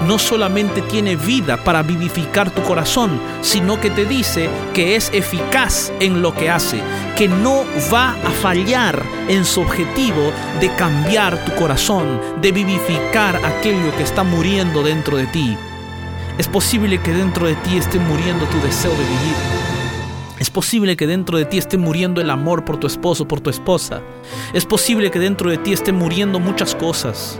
no 0.06 0.18
solamente 0.18 0.82
tiene 0.82 1.16
vida 1.16 1.62
para 1.62 1.82
vivificar 1.82 2.50
tu 2.50 2.62
corazón, 2.62 3.20
sino 3.42 3.80
que 3.80 3.90
te 3.90 4.04
dice 4.04 4.48
que 4.74 4.96
es 4.96 5.10
eficaz 5.12 5.92
en 6.00 6.22
lo 6.22 6.34
que 6.34 6.50
hace, 6.50 6.80
que 7.16 7.28
no 7.28 7.64
va 7.92 8.10
a 8.10 8.30
fallar 8.30 9.02
en 9.28 9.44
su 9.44 9.60
objetivo 9.60 10.32
de 10.60 10.74
cambiar 10.76 11.44
tu 11.44 11.54
corazón, 11.54 12.20
de 12.40 12.52
vivificar 12.52 13.36
aquello 13.44 13.94
que 13.96 14.02
está 14.02 14.24
muriendo 14.24 14.82
dentro 14.82 15.16
de 15.16 15.26
ti. 15.26 15.56
Es 16.38 16.48
posible 16.48 17.00
que 17.00 17.12
dentro 17.12 17.46
de 17.46 17.54
ti 17.56 17.76
esté 17.76 17.98
muriendo 17.98 18.46
tu 18.46 18.58
deseo 18.60 18.92
de 18.92 19.04
vivir. 19.04 19.36
Es 20.38 20.48
posible 20.48 20.96
que 20.96 21.06
dentro 21.06 21.36
de 21.36 21.44
ti 21.44 21.58
esté 21.58 21.76
muriendo 21.76 22.22
el 22.22 22.30
amor 22.30 22.64
por 22.64 22.78
tu 22.78 22.86
esposo, 22.86 23.28
por 23.28 23.42
tu 23.42 23.50
esposa. 23.50 24.00
Es 24.54 24.64
posible 24.64 25.10
que 25.10 25.18
dentro 25.18 25.50
de 25.50 25.58
ti 25.58 25.74
esté 25.74 25.92
muriendo 25.92 26.40
muchas 26.40 26.74
cosas 26.74 27.38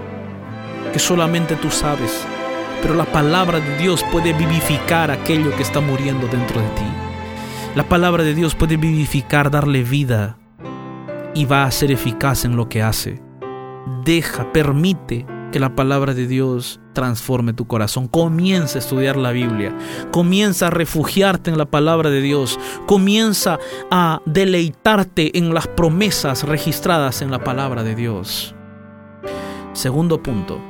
que 0.93 0.99
solamente 0.99 1.57
tú 1.57 1.71
sabes 1.71 2.27
pero 2.83 2.95
la 2.95 3.05
palabra 3.05 3.61
de 3.61 3.77
Dios 3.79 4.05
puede 4.11 4.33
vivificar 4.33 5.11
aquello 5.11 5.55
que 5.57 5.63
está 5.63 5.81
muriendo 5.81 6.27
dentro 6.29 6.61
de 6.61 6.69
ti. 6.69 6.85
La 7.75 7.89
palabra 7.89 8.25
de 8.25 8.35
Dios 8.35 8.55
puede 8.55 8.77
vivificar, 8.77 9.51
darle 9.51 9.83
vida 9.85 10.39
y 11.35 11.45
va 11.45 11.65
a 11.65 11.71
ser 11.71 11.93
eficaz 11.93 12.45
en 12.45 12.57
lo 12.57 12.69
que 12.69 12.83
hace. 12.83 13.23
Deja, 14.05 14.53
permite 14.53 15.27
que 15.53 15.61
la 15.61 15.75
palabra 15.75 16.15
de 16.15 16.27
Dios 16.27 16.81
transforme 16.93 17.53
tu 17.53 17.67
corazón. 17.67 18.09
Comienza 18.09 18.79
a 18.79 18.81
estudiar 18.81 19.17
la 19.17 19.33
Biblia. 19.33 19.77
Comienza 20.11 20.69
a 20.69 20.71
refugiarte 20.71 21.51
en 21.51 21.59
la 21.59 21.67
palabra 21.67 22.11
de 22.11 22.21
Dios. 22.21 22.59
Comienza 22.87 23.59
a 23.91 24.21
deleitarte 24.27 25.37
en 25.39 25.55
las 25.55 25.67
promesas 25.67 26.45
registradas 26.45 27.23
en 27.23 27.31
la 27.31 27.43
palabra 27.43 27.83
de 27.83 27.95
Dios. 27.95 28.55
Segundo 29.73 30.23
punto, 30.23 30.61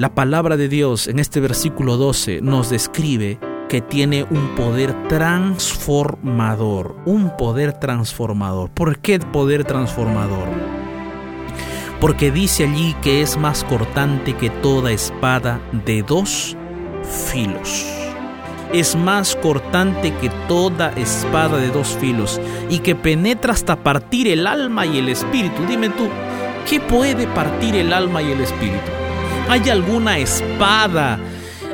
la 0.00 0.14
palabra 0.14 0.56
de 0.56 0.70
Dios 0.70 1.08
en 1.08 1.18
este 1.18 1.40
versículo 1.40 1.98
12 1.98 2.40
nos 2.40 2.70
describe 2.70 3.38
que 3.68 3.82
tiene 3.82 4.22
un 4.30 4.54
poder 4.54 4.94
transformador, 5.08 6.96
un 7.04 7.36
poder 7.36 7.74
transformador. 7.74 8.70
¿Por 8.70 9.00
qué 9.00 9.18
poder 9.18 9.66
transformador? 9.66 10.48
Porque 12.00 12.30
dice 12.30 12.64
allí 12.64 12.96
que 13.02 13.20
es 13.20 13.36
más 13.36 13.62
cortante 13.62 14.32
que 14.32 14.48
toda 14.48 14.90
espada 14.90 15.60
de 15.84 16.02
dos 16.02 16.56
filos. 17.30 17.84
Es 18.72 18.96
más 18.96 19.36
cortante 19.36 20.14
que 20.14 20.30
toda 20.48 20.92
espada 20.92 21.58
de 21.58 21.68
dos 21.68 21.88
filos 22.00 22.40
y 22.70 22.78
que 22.78 22.94
penetra 22.94 23.52
hasta 23.52 23.76
partir 23.76 24.28
el 24.28 24.46
alma 24.46 24.86
y 24.86 24.96
el 24.96 25.10
espíritu. 25.10 25.66
Dime 25.68 25.90
tú, 25.90 26.08
¿qué 26.66 26.80
puede 26.80 27.26
partir 27.26 27.76
el 27.76 27.92
alma 27.92 28.22
y 28.22 28.32
el 28.32 28.40
espíritu? 28.40 28.99
¿Hay 29.50 29.68
alguna 29.68 30.16
espada? 30.16 31.18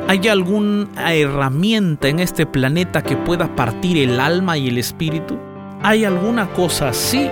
¿Hay 0.08 0.26
alguna 0.28 1.14
herramienta 1.14 2.08
en 2.08 2.20
este 2.20 2.46
planeta 2.46 3.02
que 3.02 3.18
pueda 3.18 3.54
partir 3.54 3.98
el 3.98 4.18
alma 4.18 4.56
y 4.56 4.68
el 4.68 4.78
espíritu? 4.78 5.36
¿Hay 5.82 6.06
alguna 6.06 6.46
cosa 6.54 6.88
así? 6.88 7.28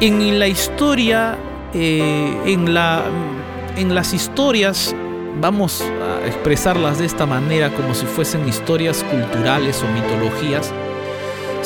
En 0.00 0.40
la 0.40 0.48
historia, 0.48 1.38
eh, 1.74 2.36
en, 2.44 2.74
la, 2.74 3.04
en 3.76 3.94
las 3.94 4.12
historias, 4.12 4.96
vamos 5.40 5.82
a 6.02 6.26
expresarlas 6.26 6.98
de 6.98 7.06
esta 7.06 7.24
manera 7.24 7.72
como 7.72 7.94
si 7.94 8.04
fuesen 8.04 8.48
historias 8.48 9.04
culturales 9.04 9.80
o 9.84 9.86
mitologías, 9.92 10.74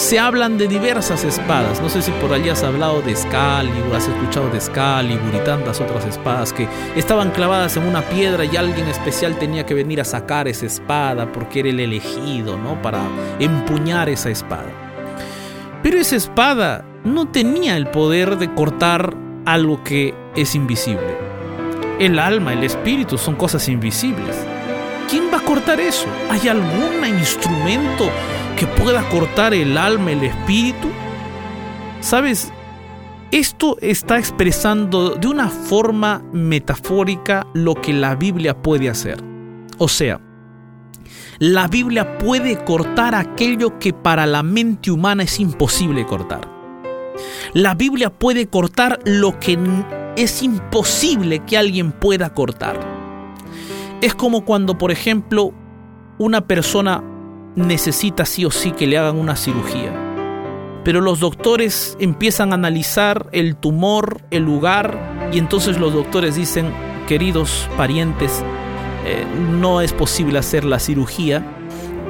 se 0.01 0.19
hablan 0.19 0.57
de 0.57 0.67
diversas 0.67 1.25
espadas. 1.25 1.81
No 1.83 1.91
sé 1.91 2.01
si 2.01 2.11
por 2.13 2.33
allí 2.33 2.49
has 2.49 2.63
hablado 2.63 3.03
de 3.03 3.11
Excalibur, 3.13 3.95
has 3.95 4.09
escuchado 4.09 4.49
de 4.49 4.57
Excalibur 4.57 5.35
y 5.35 5.45
tantas 5.45 5.79
otras 5.79 6.07
espadas 6.07 6.55
que 6.55 6.67
estaban 6.97 7.31
clavadas 7.33 7.77
en 7.77 7.85
una 7.85 8.01
piedra 8.09 8.47
y 8.47 8.57
alguien 8.57 8.89
especial 8.89 9.39
tenía 9.39 9.67
que 9.67 9.75
venir 9.75 10.01
a 10.01 10.05
sacar 10.05 10.49
esa 10.49 10.65
espada 10.65 11.31
porque 11.31 11.61
era 11.61 11.69
el 11.69 11.81
elegido, 11.81 12.57
¿no? 12.57 12.81
Para 12.81 13.03
empuñar 13.39 14.09
esa 14.09 14.31
espada. 14.31 14.71
Pero 15.83 15.99
esa 15.99 16.17
espada 16.17 16.83
no 17.05 17.29
tenía 17.29 17.77
el 17.77 17.87
poder 17.89 18.39
de 18.39 18.55
cortar 18.55 19.15
algo 19.45 19.85
que 19.85 20.15
es 20.35 20.55
invisible. 20.55 21.15
El 21.99 22.19
alma, 22.19 22.55
el 22.55 22.65
espíritu 22.65 23.19
son 23.19 23.37
cosas 23.37 23.69
invisibles. 23.69 24.47
¿Quién 25.11 25.25
va 25.33 25.39
a 25.39 25.45
cortar 25.45 25.79
eso? 25.79 26.07
¿Hay 26.31 26.49
algún 26.49 27.05
instrumento 27.07 28.11
que 28.61 28.67
pueda 28.67 29.09
cortar 29.09 29.55
el 29.55 29.79
alma, 29.79 30.13
el 30.13 30.23
espíritu? 30.23 30.89
¿Sabes? 32.01 32.53
Esto 33.31 33.79
está 33.81 34.19
expresando 34.19 35.15
de 35.15 35.29
una 35.29 35.49
forma 35.49 36.23
metafórica 36.35 37.47
lo 37.55 37.75
que 37.75 37.95
la 37.95 38.17
Biblia 38.17 38.61
puede 38.61 38.91
hacer. 38.91 39.25
O 39.79 39.89
sea, 39.89 40.21
la 41.39 41.69
Biblia 41.69 42.19
puede 42.19 42.63
cortar 42.63 43.15
aquello 43.15 43.79
que 43.79 43.95
para 43.95 44.27
la 44.27 44.43
mente 44.43 44.91
humana 44.91 45.23
es 45.23 45.41
imposible 45.41 46.05
cortar. 46.05 46.47
La 47.55 47.75
Biblia 47.75 48.11
puede 48.11 48.47
cortar 48.49 49.01
lo 49.07 49.39
que 49.39 49.59
es 50.17 50.43
imposible 50.43 51.39
que 51.47 51.57
alguien 51.57 51.93
pueda 51.93 52.35
cortar. 52.35 52.79
Es 54.03 54.15
como 54.15 54.45
cuando, 54.45 54.77
por 54.77 54.91
ejemplo, 54.91 55.55
una 56.19 56.43
persona 56.43 57.03
necesita 57.57 58.25
sí 58.25 58.45
o 58.45 58.51
sí 58.51 58.73
que 58.73 58.87
le 58.87 58.99
hagan 58.99 59.19
una 59.19 59.37
cirugía. 59.37 59.93
Pero 60.85 61.01
los 61.01 61.21
doctores 61.21 61.97
empiezan 62.01 62.53
a 62.53 62.55
analizar 62.55 63.29
el 63.33 63.57
tumor, 63.57 64.23
el 64.31 64.45
lugar, 64.45 65.29
y 65.33 65.39
entonces 65.39 65.79
los 65.79 65.93
doctores 65.93 66.37
dicen, 66.37 66.73
queridos 67.07 67.69
parientes, 67.77 68.43
eh, 69.05 69.25
no 69.59 69.81
es 69.81 69.93
posible 69.93 70.39
hacer 70.39 70.65
la 70.65 70.79
cirugía, 70.79 71.45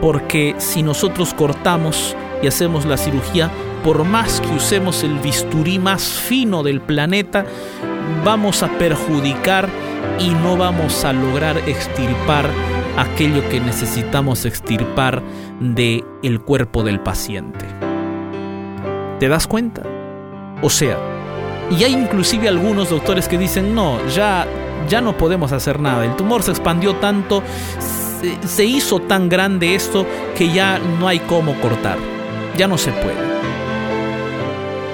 porque 0.01 0.55
si 0.59 0.83
nosotros 0.83 1.35
cortamos 1.35 2.17
y 2.43 2.47
hacemos 2.47 2.87
la 2.87 2.97
cirugía, 2.97 3.51
por 3.85 4.05
más 4.05 4.41
que 4.41 4.49
usemos 4.49 5.03
el 5.03 5.19
bisturí 5.19 5.79
más 5.79 6.03
fino 6.03 6.63
del 6.63 6.81
planeta, 6.81 7.45
vamos 8.25 8.63
a 8.63 8.69
perjudicar 8.79 9.69
y 10.19 10.31
no 10.31 10.57
vamos 10.57 11.05
a 11.05 11.13
lograr 11.13 11.57
extirpar 11.67 12.51
aquello 12.97 13.49
que 13.49 13.61
necesitamos 13.61 14.45
extirpar 14.45 15.23
de 15.61 16.05
el 16.23 16.41
cuerpo 16.41 16.83
del 16.83 17.01
paciente. 17.01 17.67
¿Te 19.19 19.29
das 19.29 19.47
cuenta? 19.47 19.83
O 20.63 20.71
sea, 20.71 20.99
y 21.71 21.85
hay 21.85 21.93
inclusive 21.93 22.49
algunos 22.49 22.91
doctores 22.91 23.29
que 23.29 23.39
dicen, 23.39 23.75
"No, 23.75 23.99
ya 24.09 24.47
ya 24.89 25.01
no 25.01 25.17
podemos 25.17 25.53
hacer 25.53 25.79
nada. 25.79 26.05
El 26.05 26.17
tumor 26.17 26.43
se 26.43 26.51
expandió 26.51 26.97
tanto, 26.97 27.43
se, 28.21 28.49
se 28.49 28.65
hizo 28.65 28.99
tan 29.01 29.29
grande 29.29 29.75
esto 29.75 30.07
que 30.37 30.51
ya 30.51 30.79
no 30.99 31.07
hay 31.07 31.21
cómo 31.21 31.55
cortar. 31.61 31.99
Ya 32.57 32.67
no 32.67 32.79
se 32.79 32.91
puede." 32.93 33.31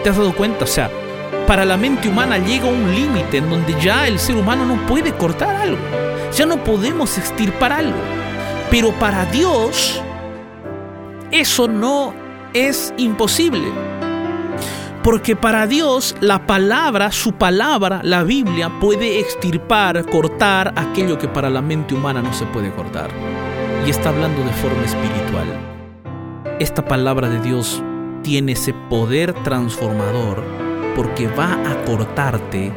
¿Te 0.03 0.11
has 0.11 0.17
dado 0.17 0.35
cuenta? 0.35 0.65
O 0.65 0.69
sea, 0.69 0.91
para 1.47 1.65
la 1.65 1.77
mente 1.77 2.09
humana 2.09 2.39
llega 2.39 2.67
un 2.67 2.95
límite 2.95 3.39
en 3.39 3.49
donde 3.51 3.75
ya 3.81 4.07
el 4.09 4.19
ser 4.19 4.37
humano 4.37 4.65
no 4.65 4.77
puede 4.87 5.13
cortar 5.13 5.55
algo. 5.55 5.79
Ya 6.37 6.47
no 6.47 6.63
podemos 6.63 7.19
extirpar 7.19 7.73
algo. 7.73 7.99
Pero 8.71 8.91
para 8.93 9.25
Dios 9.27 10.01
eso 11.31 11.67
no 11.69 12.15
es 12.53 12.93
imposible. 12.97 13.69
Porque 15.03 15.37
para 15.37 15.67
Dios 15.67 16.17
la 16.21 16.47
palabra, 16.47 17.13
su 17.13 17.33
palabra, 17.33 18.01
la 18.03 18.25
Biblia, 18.25 18.71
puede 18.81 19.21
extirpar, 19.21 20.05
cortar 20.07 20.73
aquello 20.77 21.17
que 21.19 21.29
para 21.29 21.49
la 21.49 21.63
mente 21.63 21.95
humana 21.95 22.23
no 22.23 22.33
se 22.33 22.45
puede 22.47 22.73
cortar. 22.73 23.11
Y 23.87 23.91
está 23.91 24.09
hablando 24.09 24.43
de 24.43 24.53
forma 24.53 24.85
espiritual. 24.85 25.47
Esta 26.59 26.85
palabra 26.85 27.29
de 27.29 27.41
Dios 27.41 27.83
tiene 28.23 28.53
ese 28.53 28.75
poder 28.91 29.33
transformador 29.45 30.43
porque 30.97 31.29
va 31.29 31.53
a 31.53 31.85
cortarte, 31.85 32.73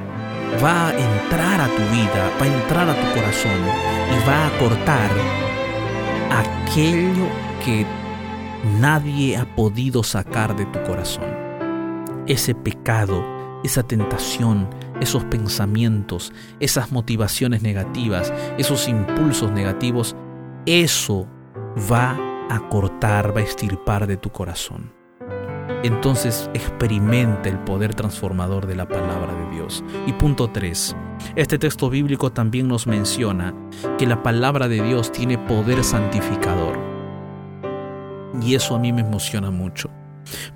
va 0.63 0.89
a 0.89 0.91
entrar 0.91 1.61
a 1.61 1.67
tu 1.67 1.81
vida, 1.91 2.31
va 2.39 2.45
a 2.45 2.61
entrar 2.61 2.89
a 2.89 2.93
tu 2.93 3.19
corazón 3.19 3.59
y 4.11 4.27
va 4.27 4.47
a 4.47 4.57
cortar 4.57 5.11
aquello 6.31 7.27
que 7.63 7.85
nadie 8.79 9.37
ha 9.37 9.45
podido 9.55 10.03
sacar 10.03 10.55
de 10.55 10.65
tu 10.65 10.81
corazón. 10.83 11.25
Ese 12.27 12.55
pecado, 12.55 13.23
esa 13.63 13.83
tentación, 13.83 14.69
esos 14.99 15.23
pensamientos, 15.25 16.33
esas 16.59 16.91
motivaciones 16.91 17.61
negativas, 17.61 18.33
esos 18.57 18.87
impulsos 18.87 19.51
negativos, 19.51 20.15
eso 20.65 21.27
va 21.91 22.17
a 22.49 22.69
cortar, 22.69 23.35
va 23.35 23.39
a 23.39 23.43
extirpar 23.43 24.07
de 24.07 24.17
tu 24.17 24.31
corazón. 24.31 24.98
Entonces 25.83 26.49
experimenta 26.53 27.49
el 27.49 27.59
poder 27.59 27.95
transformador 27.95 28.67
de 28.67 28.75
la 28.75 28.87
palabra 28.87 29.33
de 29.33 29.55
Dios. 29.55 29.83
Y 30.07 30.13
punto 30.13 30.49
3. 30.49 30.95
Este 31.35 31.57
texto 31.57 31.89
bíblico 31.89 32.31
también 32.31 32.67
nos 32.67 32.87
menciona 32.87 33.53
que 33.97 34.05
la 34.05 34.23
palabra 34.23 34.67
de 34.67 34.81
Dios 34.81 35.11
tiene 35.11 35.37
poder 35.37 35.83
santificador. 35.83 36.77
Y 38.41 38.55
eso 38.55 38.75
a 38.75 38.79
mí 38.79 38.93
me 38.93 39.01
emociona 39.01 39.51
mucho. 39.51 39.89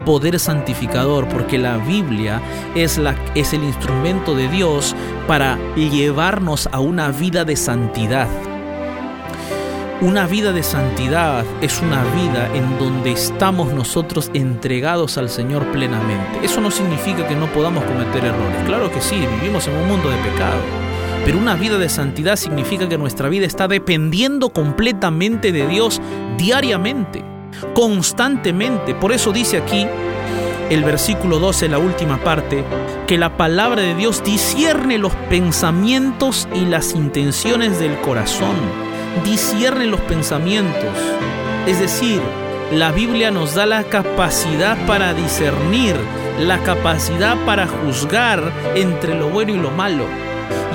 Poder 0.06 0.40
santificador 0.40 1.28
porque 1.30 1.58
la 1.58 1.78
Biblia 1.78 2.42
es, 2.76 2.98
la, 2.98 3.16
es 3.34 3.54
el 3.54 3.64
instrumento 3.64 4.36
de 4.36 4.48
Dios 4.48 4.96
para 5.28 5.58
llevarnos 5.76 6.68
a 6.72 6.80
una 6.80 7.10
vida 7.10 7.44
de 7.44 7.56
santidad 7.56 8.28
una 10.02 10.28
vida 10.28 10.52
de 10.52 10.64
santidad 10.64 11.46
es 11.62 11.82
una 11.82 12.04
vida 12.04 12.50
en 12.54 12.78
donde 12.78 13.12
estamos 13.12 13.74
nosotros 13.74 14.32
entregados 14.34 15.18
al 15.18 15.30
Señor 15.30 15.66
plenamente. 15.72 16.40
Eso 16.44 16.62
no 16.62 16.72
significa 16.72 17.28
que 17.28 17.36
no 17.36 17.48
podamos 17.48 17.84
cometer 17.86 18.26
errores. 18.26 18.64
Claro 18.66 18.92
que 18.92 19.02
sí, 19.02 19.24
vivimos 19.40 19.68
en 19.68 19.76
un 19.76 19.88
mundo 19.88 20.10
de 20.10 20.18
pecado. 20.18 20.60
Pero 21.26 21.38
una 21.38 21.56
vida 21.56 21.78
de 21.78 21.88
santidad 21.88 22.36
significa 22.36 22.90
que 22.90 22.98
nuestra 22.98 23.30
vida 23.30 23.46
está 23.46 23.68
dependiendo 23.68 24.50
completamente 24.50 25.52
de 25.52 25.68
Dios 25.68 26.02
diariamente, 26.38 27.24
constantemente. 27.74 28.94
Por 28.96 29.14
eso 29.14 29.32
dice 29.32 29.58
aquí 29.58 29.88
el 30.70 30.84
versículo 30.84 31.40
12, 31.40 31.70
la 31.70 31.78
última 31.78 32.22
parte, 32.24 32.66
que 33.08 33.18
la 33.18 33.38
palabra 33.38 33.82
de 33.82 33.96
Dios 33.96 34.24
discierne 34.24 34.98
los 34.98 35.14
pensamientos 35.30 36.48
y 36.54 36.66
las 36.66 36.94
intenciones 36.94 37.80
del 37.80 37.98
corazón 38.02 38.56
discierne 39.24 39.86
los 39.86 40.02
pensamientos. 40.02 40.98
Es 41.68 41.80
decir, 41.80 42.22
la 42.72 42.92
Biblia 42.92 43.32
nos 43.32 43.56
da 43.56 43.66
la 43.66 43.84
capacidad 43.84 44.78
para 44.88 45.14
discernir, 45.14 45.96
la 46.40 46.58
capacidad 46.64 47.38
para 47.46 47.68
juzgar 47.68 48.52
entre 48.76 49.14
lo 49.16 49.30
bueno 49.30 49.54
y 49.54 49.58
lo 49.58 49.70
malo. 49.72 50.06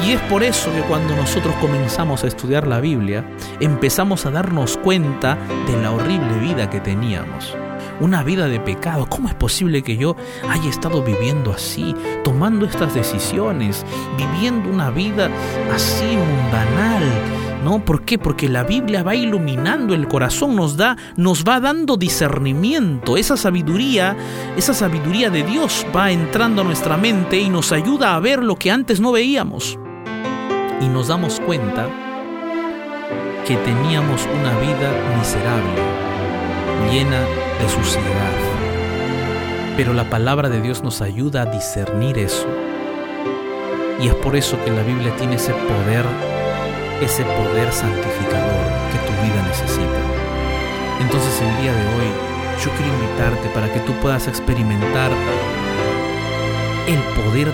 Y 0.05 0.13
es 0.13 0.21
por 0.23 0.43
eso 0.43 0.73
que 0.73 0.83
cuando 0.83 1.17
nosotros 1.17 1.55
comenzamos 1.61 2.23
a 2.23 2.29
estudiar 2.29 2.67
la 2.67 2.81
Biblia, 2.81 3.25
empezamos 3.59 4.27
a 4.27 4.31
darnos 4.31 4.77
cuenta 4.77 5.37
de 5.67 5.83
la 5.83 5.91
horrible 5.91 6.39
vida 6.39 6.71
que 6.71 6.81
teníamos. 6.81 7.57
Una 8.01 8.23
vida 8.23 8.47
de 8.47 8.61
pecado. 8.61 9.07
¿Cómo 9.09 9.29
es 9.29 9.35
posible 9.35 9.83
que 9.83 9.97
yo 9.97 10.15
haya 10.49 10.71
estado 10.71 11.03
viviendo 11.03 11.53
así, 11.53 11.97
tomando 12.23 12.65
estas 12.65 12.95
decisiones, 12.95 13.85
viviendo 14.17 14.71
una 14.71 14.91
vida 14.91 15.29
así 15.75 16.17
mundanal? 16.17 17.48
¿No? 17.65 17.85
¿Por 17.85 18.03
qué? 18.03 18.19
Porque 18.19 18.49
la 18.49 18.65
Biblia 18.65 19.03
va 19.03 19.15
iluminando 19.15 19.95
el 19.95 20.09
corazón, 20.09 20.57
nos 20.57 20.77
da, 20.77 20.97
nos 21.17 21.45
va 21.45 21.61
dando 21.61 21.97
discernimiento, 21.97 23.17
esa 23.17 23.37
sabiduría, 23.37 24.17
esa 24.57 24.75
sabiduría 24.75 25.31
de 25.31 25.43
Dios 25.43 25.87
va 25.97 26.11
entrando 26.11 26.63
a 26.63 26.65
nuestra 26.65 26.97
mente 26.97 27.39
y 27.39 27.51
nos 27.51 27.73
ayuda 27.73 28.15
a 28.15 28.21
ver 28.21 28.43
lo 28.43 28.57
que 28.57 28.71
antes 28.71 29.01
no 29.01 29.13
veíamos. 29.13 29.79
Y 30.81 30.89
nos 30.89 31.09
damos 31.09 31.41
cuenta 31.41 31.89
que 33.47 33.57
teníamos 33.57 34.27
una 34.41 34.59
vida 34.61 34.93
miserable, 35.19 35.83
llena 36.93 37.21
de 37.21 37.69
suciedad. 37.69 38.05
Pero 39.77 39.93
la 39.93 40.09
palabra 40.11 40.49
de 40.49 40.61
Dios 40.61 40.83
nos 40.83 41.01
ayuda 41.01 41.43
a 41.43 41.47
discernir 41.47 42.19
eso. 42.19 42.47
Y 44.01 44.07
es 44.09 44.15
por 44.15 44.37
eso 44.37 44.57
que 44.65 44.71
la 44.71 44.83
Biblia 44.83 45.15
tiene 45.17 45.37
ese 45.37 45.53
poder 45.53 46.05
ese 47.01 47.25
poder 47.25 47.73
santificador 47.73 48.65
que 48.91 48.99
tu 49.07 49.13
vida 49.23 49.43
necesita. 49.47 50.01
Entonces 51.01 51.41
el 51.41 51.63
día 51.63 51.73
de 51.73 51.87
hoy 51.95 52.11
yo 52.65 52.71
quiero 52.73 52.93
invitarte 52.93 53.49
para 53.51 53.73
que 53.73 53.79
tú 53.81 53.93
puedas 54.01 54.27
experimentar 54.27 55.13
el 56.89 56.99
poder 57.15 57.53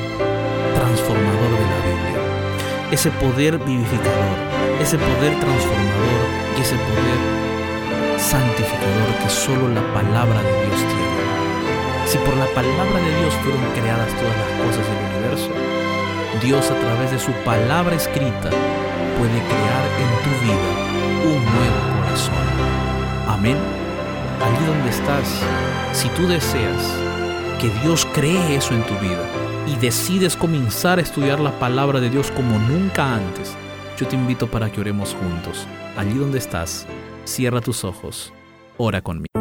transformador 0.74 1.50
de 1.52 1.66
la 1.68 1.80
Biblia, 1.84 2.20
ese 2.90 3.10
poder 3.10 3.58
vivificador, 3.58 4.36
ese 4.80 4.96
poder 4.96 5.38
transformador 5.38 6.24
y 6.56 6.60
ese 6.62 6.76
poder 6.76 8.18
santificador 8.18 9.08
que 9.22 9.28
solo 9.28 9.68
la 9.68 9.82
palabra 9.92 10.40
de 10.40 10.66
Dios 10.66 10.80
tiene. 10.88 11.14
Si 12.06 12.16
por 12.18 12.34
la 12.36 12.46
palabra 12.54 12.96
de 12.96 13.20
Dios 13.20 13.34
fueron 13.42 13.60
creadas 13.74 14.08
todas 14.16 14.36
las 14.36 14.50
cosas 14.64 14.86
del 14.88 14.98
universo, 15.12 15.50
Dios 16.40 16.70
a 16.70 16.78
través 16.80 17.10
de 17.10 17.18
su 17.18 17.32
palabra 17.44 17.94
escrita 17.94 18.50
puede 19.24 19.42
crear 19.46 19.84
en 20.02 20.22
tu 20.22 20.30
vida 20.44 20.70
un 21.24 21.44
nuevo 21.44 21.96
corazón. 21.96 22.46
Amén. 23.26 23.56
Allí 24.42 24.66
donde 24.66 24.90
estás, 24.90 25.40
si 25.92 26.10
tú 26.10 26.26
deseas 26.26 26.82
que 27.58 27.70
Dios 27.82 28.06
cree 28.12 28.56
eso 28.56 28.74
en 28.74 28.82
tu 28.82 28.92
vida 28.98 29.24
y 29.66 29.76
decides 29.76 30.36
comenzar 30.36 30.98
a 30.98 31.02
estudiar 31.02 31.40
la 31.40 31.58
palabra 31.58 32.00
de 32.00 32.10
Dios 32.10 32.30
como 32.32 32.58
nunca 32.58 33.14
antes, 33.14 33.56
yo 33.98 34.06
te 34.06 34.14
invito 34.14 34.46
para 34.46 34.70
que 34.70 34.82
oremos 34.82 35.14
juntos. 35.14 35.66
Allí 35.96 36.18
donde 36.18 36.36
estás, 36.36 36.86
cierra 37.24 37.62
tus 37.62 37.82
ojos, 37.82 38.30
ora 38.76 39.00
conmigo. 39.00 39.33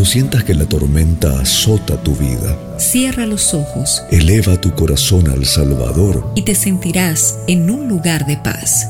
Cuando 0.00 0.12
sientas 0.12 0.44
que 0.44 0.54
la 0.54 0.64
tormenta 0.64 1.42
azota 1.42 2.02
tu 2.02 2.16
vida, 2.16 2.78
cierra 2.78 3.26
los 3.26 3.52
ojos, 3.52 4.02
eleva 4.10 4.58
tu 4.58 4.74
corazón 4.74 5.28
al 5.28 5.44
Salvador 5.44 6.32
y 6.34 6.40
te 6.40 6.54
sentirás 6.54 7.38
en 7.48 7.70
un 7.70 7.86
lugar 7.86 8.24
de 8.24 8.38
paz. 8.38 8.88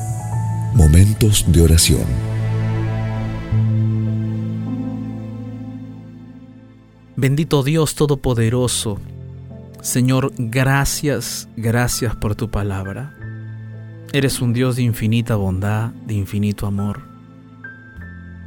Momentos 0.72 1.44
de 1.48 1.62
oración. 1.62 2.04
Bendito 7.16 7.64
Dios 7.64 7.96
Todopoderoso, 7.96 9.00
Señor, 9.82 10.32
gracias, 10.38 11.48
gracias 11.56 12.14
por 12.14 12.36
tu 12.36 12.52
palabra. 12.52 13.16
Eres 14.12 14.40
un 14.40 14.52
Dios 14.52 14.76
de 14.76 14.82
infinita 14.82 15.34
bondad, 15.34 15.88
de 16.06 16.14
infinito 16.14 16.68
amor. 16.68 17.00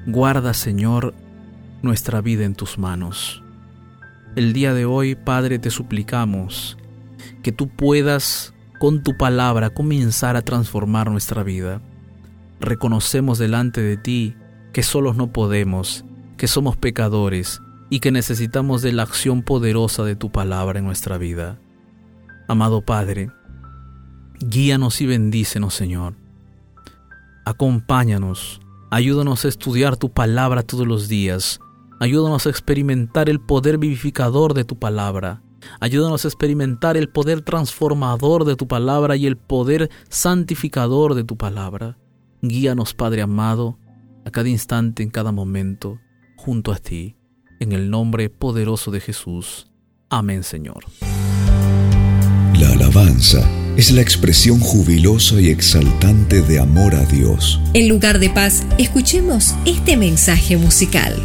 Guarda, 0.07 0.53
Señor, 0.53 1.13
nuestra 1.83 2.21
vida 2.21 2.45
en 2.45 2.55
tus 2.55 2.79
manos. 2.79 3.43
El 4.35 4.53
día 4.53 4.73
de 4.73 4.85
hoy, 4.85 5.13
Padre, 5.15 5.59
te 5.59 5.69
suplicamos 5.69 6.77
que 7.43 7.51
tú 7.51 7.67
puedas 7.67 8.53
con 8.79 9.03
tu 9.03 9.15
palabra 9.17 9.69
comenzar 9.69 10.35
a 10.35 10.41
transformar 10.41 11.11
nuestra 11.11 11.43
vida. 11.43 11.81
Reconocemos 12.59 13.37
delante 13.37 13.81
de 13.81 13.97
ti 13.97 14.35
que 14.71 14.81
solos 14.81 15.15
no 15.17 15.31
podemos, 15.31 16.03
que 16.37 16.47
somos 16.47 16.77
pecadores 16.77 17.61
y 17.89 17.99
que 17.99 18.11
necesitamos 18.11 18.81
de 18.81 18.93
la 18.93 19.03
acción 19.03 19.43
poderosa 19.43 20.03
de 20.03 20.15
tu 20.15 20.31
palabra 20.31 20.79
en 20.79 20.85
nuestra 20.85 21.17
vida. 21.17 21.59
Amado 22.47 22.81
Padre, 22.81 23.29
guíanos 24.39 24.99
y 25.01 25.05
bendícenos, 25.05 25.73
Señor. 25.73 26.15
Acompáñanos, 27.45 28.61
ayúdanos 28.89 29.45
a 29.45 29.49
estudiar 29.49 29.97
tu 29.97 30.11
palabra 30.11 30.63
todos 30.63 30.87
los 30.87 31.07
días, 31.07 31.59
Ayúdanos 32.03 32.47
a 32.47 32.49
experimentar 32.49 33.29
el 33.29 33.39
poder 33.39 33.77
vivificador 33.77 34.53
de 34.53 34.65
tu 34.65 34.77
palabra. 34.77 35.41
Ayúdanos 35.79 36.25
a 36.25 36.27
experimentar 36.27 36.97
el 36.97 37.07
poder 37.07 37.43
transformador 37.43 38.43
de 38.43 38.57
tu 38.57 38.67
palabra 38.67 39.15
y 39.15 39.25
el 39.25 39.37
poder 39.37 39.89
santificador 40.09 41.15
de 41.15 41.23
tu 41.23 41.37
palabra. 41.37 41.97
Guíanos, 42.41 42.93
Padre 42.93 43.21
amado, 43.21 43.79
a 44.25 44.31
cada 44.31 44.49
instante, 44.49 45.01
en 45.01 45.11
cada 45.11 45.31
momento, 45.31 45.97
junto 46.35 46.73
a 46.73 46.75
ti, 46.75 47.15
en 47.61 47.71
el 47.71 47.89
nombre 47.89 48.29
poderoso 48.29 48.91
de 48.91 48.99
Jesús. 48.99 49.71
Amén, 50.09 50.43
Señor. 50.43 50.83
La 52.59 52.69
alabanza 52.73 53.49
es 53.77 53.91
la 53.93 54.01
expresión 54.01 54.59
jubilosa 54.59 55.39
y 55.39 55.47
exaltante 55.47 56.41
de 56.41 56.59
amor 56.59 56.95
a 56.95 57.05
Dios. 57.05 57.61
En 57.73 57.87
lugar 57.87 58.19
de 58.19 58.29
paz, 58.29 58.65
escuchemos 58.77 59.55
este 59.65 59.95
mensaje 59.95 60.57
musical. 60.57 61.15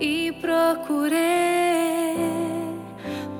Y 0.00 0.32
procuré 0.32 2.16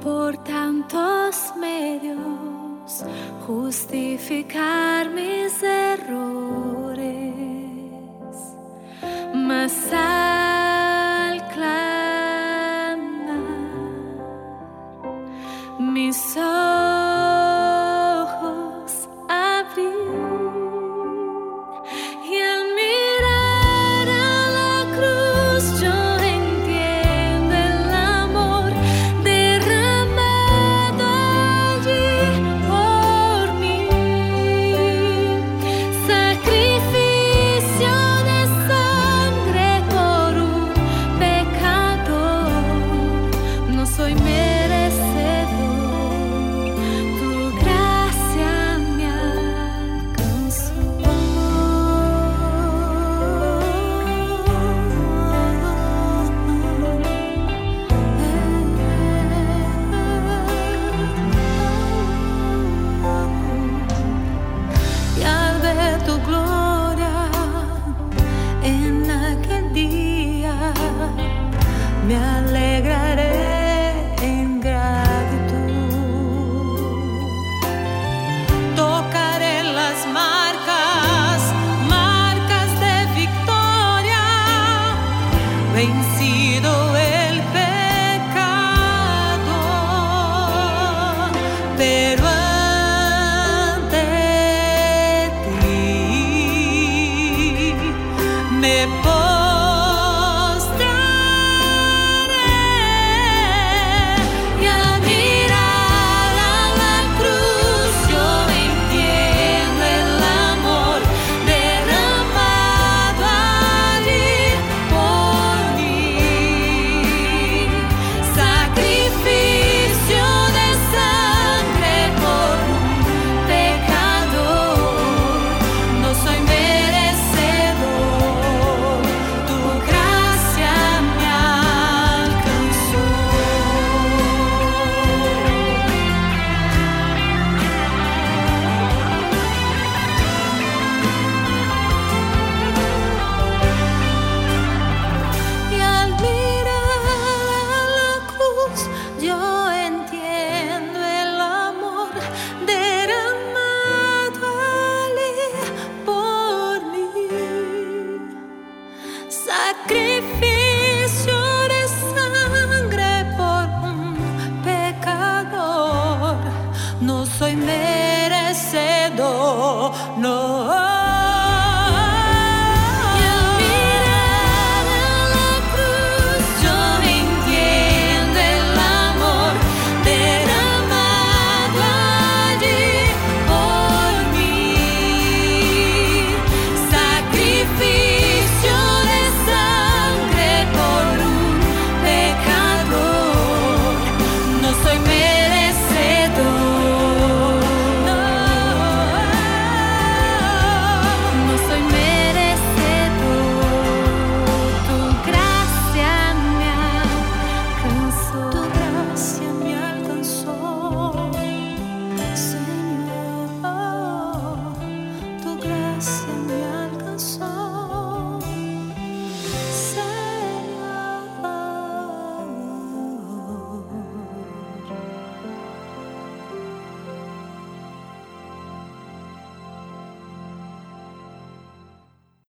por 0.03 0.37
tanto 0.45 0.71
tantos 0.91 1.55
medios 1.57 3.05
justificar 3.47 5.09
mis 5.11 5.63
errores, 5.63 7.03
mas 9.35 9.73